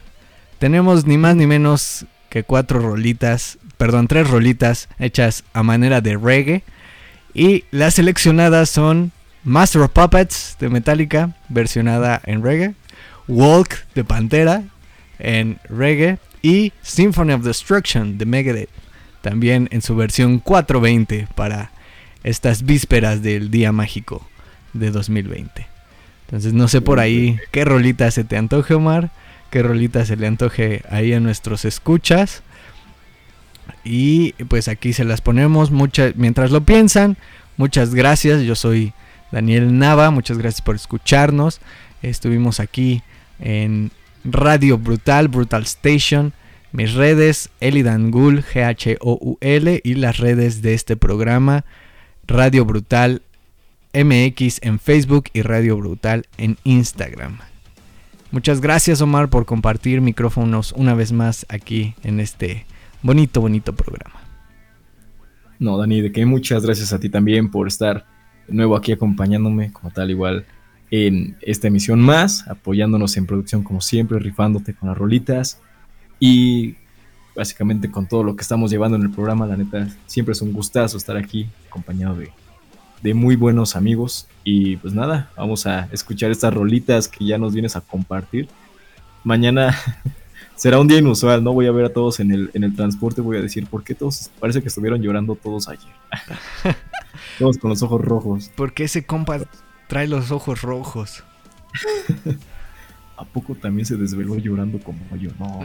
[0.59, 6.17] Tenemos ni más ni menos que cuatro rolitas perdón, tres rolitas hechas a manera de
[6.17, 6.65] reggae.
[7.35, 9.13] Y las seleccionadas son
[9.45, 12.75] Master of Puppets de Metallica, versionada en reggae.
[13.29, 14.63] Walk de Pantera
[15.19, 16.19] en reggae.
[16.43, 18.71] Y Symphony of Destruction de Megadeth,
[19.23, 21.73] también en su versión 420 para
[22.23, 24.27] estas vísperas del día mágico
[24.73, 25.67] de 2020.
[26.27, 29.11] Entonces no sé por ahí qué rolita se te antoje Omar,
[29.51, 32.43] qué rolita se le antoje ahí a nuestros escuchas.
[33.85, 37.17] Y pues aquí se las ponemos mientras lo piensan.
[37.57, 38.93] Muchas gracias, yo soy
[39.33, 41.61] Daniel Nava, muchas gracias por escucharnos.
[42.03, 43.03] Estuvimos aquí
[43.41, 43.91] en
[44.25, 46.33] Radio Brutal, Brutal Station.
[46.73, 51.65] Mis redes, Elidan Gul, G-H-O-U-L, y las redes de este programa,
[52.27, 53.23] Radio Brutal
[53.95, 57.39] MX en Facebook y Radio Brutal en Instagram.
[58.31, 62.67] Muchas gracias Omar por compartir micrófonos una vez más aquí en este
[63.03, 64.21] bonito, bonito programa.
[65.59, 68.07] No, Dani, de que muchas gracias a ti también por estar
[68.47, 70.45] de nuevo aquí acompañándome, como tal, igual
[70.91, 75.61] en esta emisión más, apoyándonos en producción como siempre, rifándote con las rolitas
[76.19, 76.77] y
[77.37, 80.53] básicamente con todo lo que estamos llevando en el programa, la neta, siempre es un
[80.53, 82.31] gustazo estar aquí acompañado de,
[83.03, 87.53] de muy buenos amigos y pues nada, vamos a escuchar estas rolitas que ya nos
[87.53, 88.49] vienes a compartir.
[89.25, 89.77] Mañana
[90.57, 91.53] será un día inusual, ¿no?
[91.53, 93.95] Voy a ver a todos en el, en el transporte, voy a decir, ¿por qué
[93.95, 94.31] todos?
[94.41, 95.93] Parece que estuvieron llorando todos ayer.
[97.39, 98.51] todos con los ojos rojos.
[98.57, 99.39] ¿Por qué ese compa
[99.89, 101.25] trae los ojos rojos?
[103.17, 105.31] ¿A poco también se desveló llorando como yo?
[105.41, 105.61] No.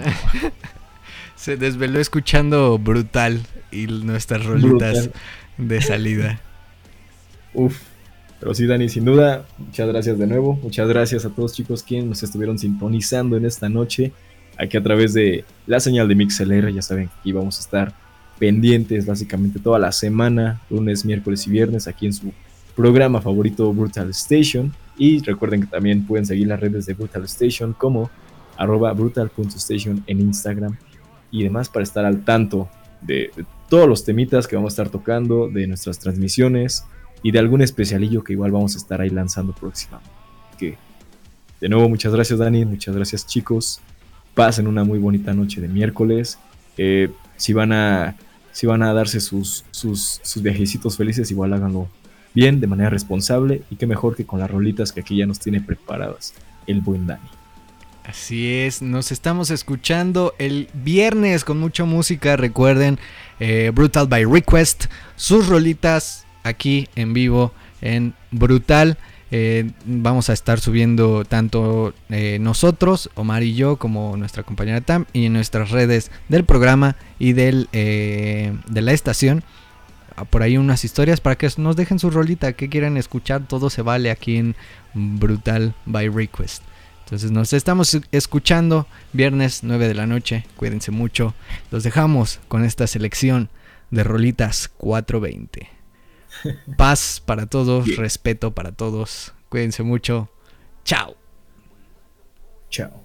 [1.36, 3.42] se desveló escuchando Brutal
[3.72, 5.12] y nuestras rolitas
[5.58, 6.42] de salida.
[7.54, 7.80] Uf.
[8.40, 10.60] Pero sí, Dani, sin duda, muchas gracias de nuevo.
[10.62, 14.12] Muchas gracias a todos chicos quienes nos estuvieron sintonizando en esta noche
[14.58, 16.74] aquí a través de la señal de MixLR.
[16.74, 17.94] Ya saben que aquí vamos a estar
[18.40, 22.34] pendientes básicamente toda la semana, lunes, miércoles y viernes, aquí en su
[22.76, 24.74] programa favorito Brutal Station.
[24.98, 28.10] Y recuerden que también pueden seguir las redes de Brutal Station como
[28.58, 30.78] arroba brutal.station en Instagram
[31.32, 32.70] y demás para estar al tanto
[33.02, 33.32] de,
[33.70, 36.86] todos los temitas que vamos a estar tocando, de nuestras transmisiones
[37.24, 40.12] y de algún especialillo que igual vamos a estar ahí lanzando próximamente.
[40.60, 40.78] Que
[41.60, 43.82] de nuevo, muchas gracias Dani, muchas gracias chicos
[44.34, 46.40] pasen una muy bonita noche de miércoles.
[46.78, 48.16] Eh, si, van a,
[48.52, 51.88] si van a darse sus, sus, sus viajecitos felices, igual háganlo
[52.34, 55.40] bien, de manera responsable y qué mejor que con las rolitas que aquí ya nos
[55.40, 56.34] tiene preparadas
[56.68, 57.30] el buen Dani.
[58.06, 63.00] Así es, nos estamos escuchando el viernes con mucha música, recuerden,
[63.40, 64.86] eh, Brutal by Request,
[65.16, 68.98] sus rolitas aquí en vivo en Brutal.
[69.32, 75.06] Eh, vamos a estar subiendo tanto eh, nosotros, Omar y yo, como nuestra compañera Tam,
[75.14, 79.46] y en nuestras redes del programa y del, de la estación.
[80.30, 83.82] Por ahí unas historias para que nos dejen su rolita, que quieran escuchar, todo se
[83.82, 84.56] vale aquí en
[84.94, 86.64] Brutal by Request.
[87.06, 90.46] Entonces nos estamos escuchando viernes 9 de la noche.
[90.56, 91.34] Cuídense mucho.
[91.70, 93.50] Los dejamos con esta selección
[93.92, 95.70] de rolitas 420.
[96.78, 99.34] Paz para todos, respeto para todos.
[99.50, 100.30] Cuídense mucho.
[100.86, 101.16] Chao.
[102.70, 103.03] Chao.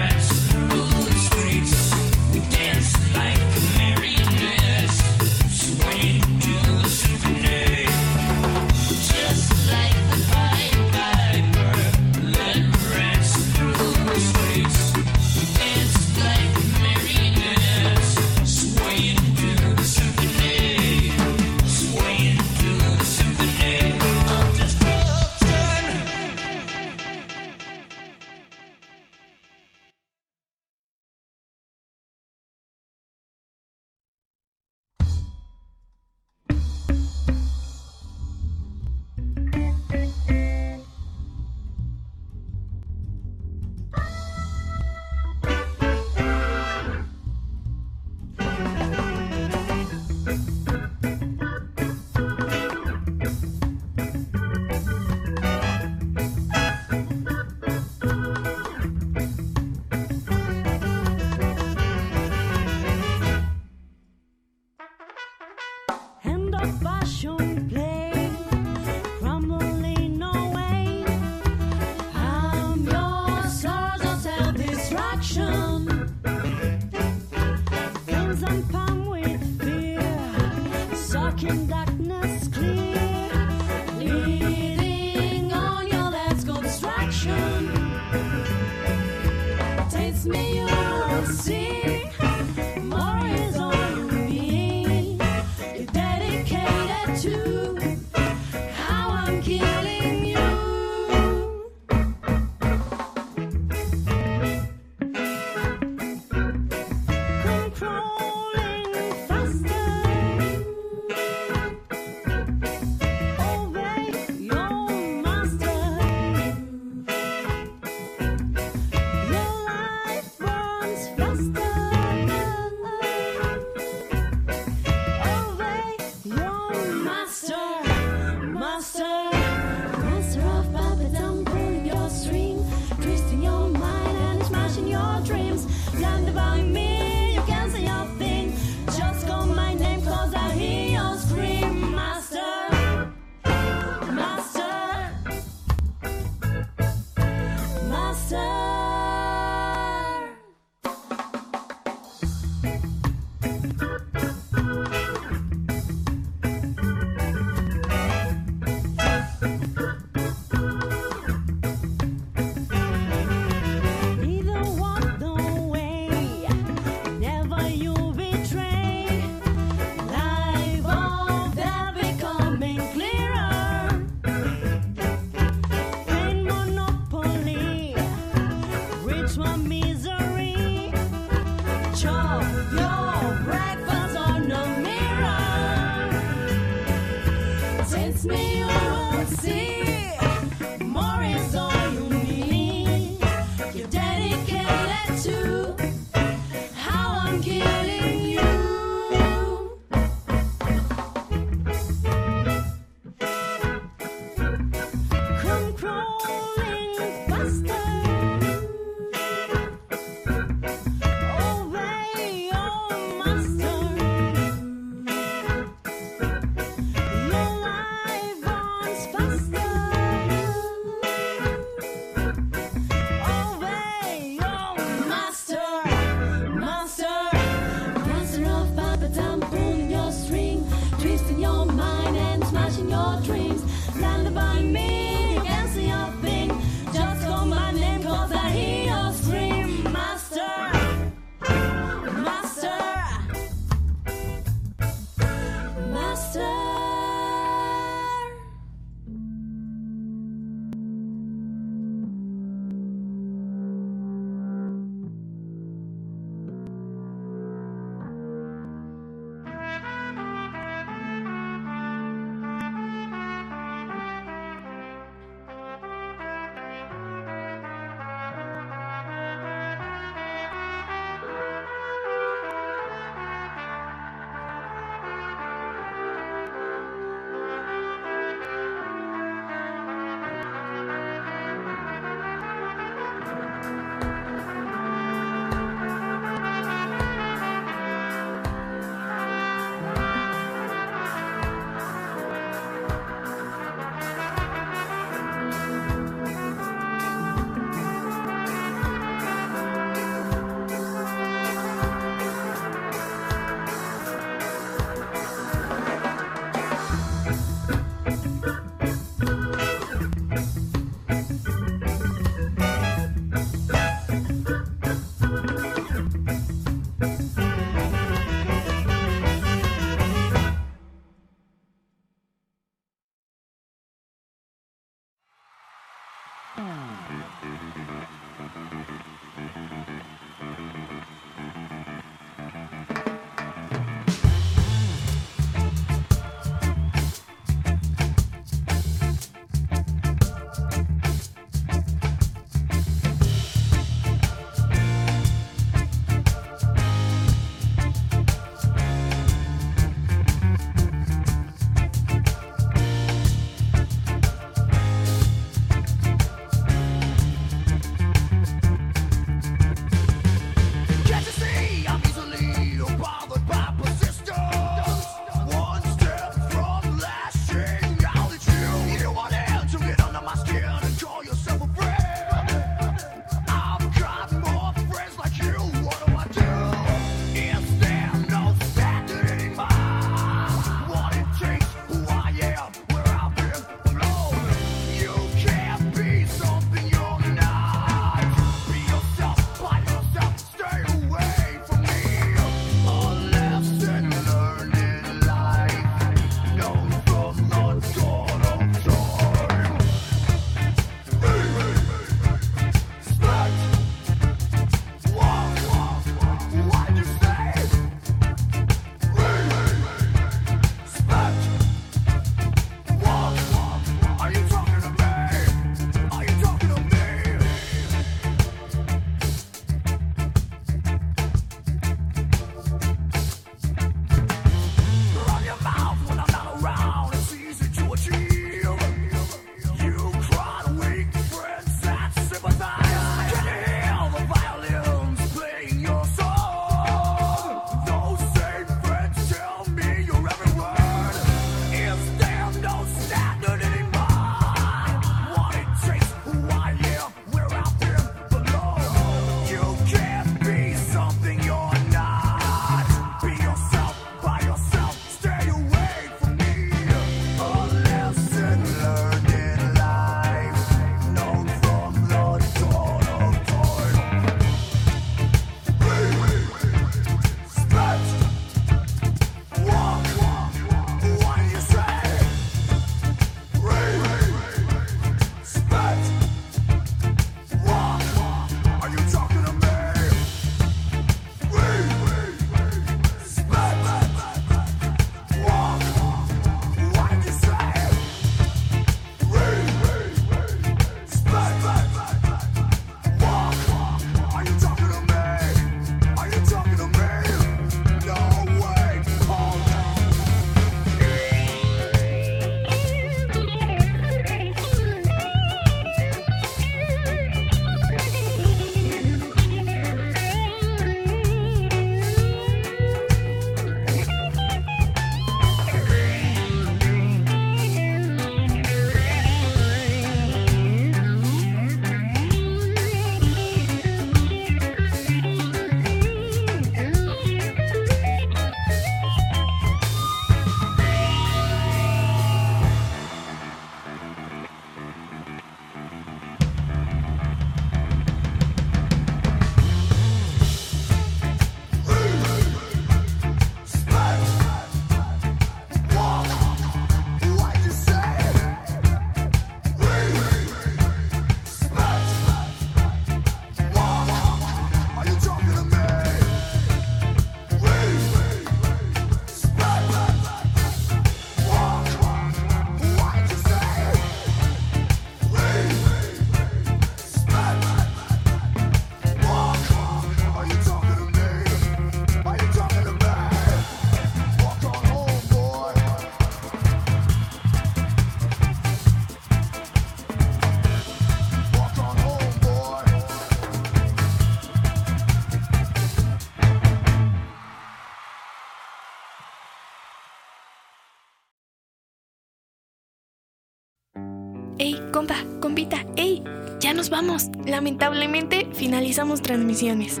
[596.94, 597.28] Vamos.
[597.44, 600.00] Lamentablemente finalizamos transmisiones.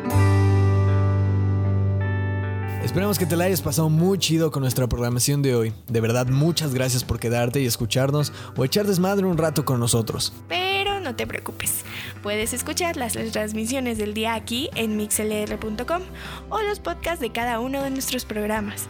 [2.84, 5.72] Esperamos que te la hayas pasado muy chido con nuestra programación de hoy.
[5.88, 10.32] De verdad, muchas gracias por quedarte y escucharnos o echar desmadre un rato con nosotros.
[10.48, 11.84] Pero no te preocupes,
[12.22, 16.02] puedes escuchar las transmisiones del día aquí en mixlr.com
[16.50, 18.86] o los podcasts de cada uno de nuestros programas.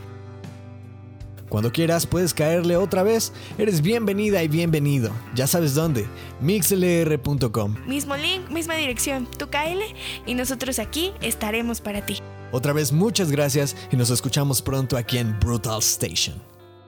[1.54, 3.32] Cuando quieras puedes caerle otra vez.
[3.58, 5.12] Eres bienvenida y bienvenido.
[5.36, 6.04] Ya sabes dónde.
[6.40, 7.76] mixlr.com.
[7.86, 9.28] Mismo link, misma dirección.
[9.38, 9.94] Tú cáele
[10.26, 12.18] y nosotros aquí estaremos para ti.
[12.50, 16.42] Otra vez muchas gracias y nos escuchamos pronto aquí en Brutal Station.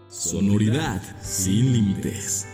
[0.08, 2.48] Sonoridad sin límites.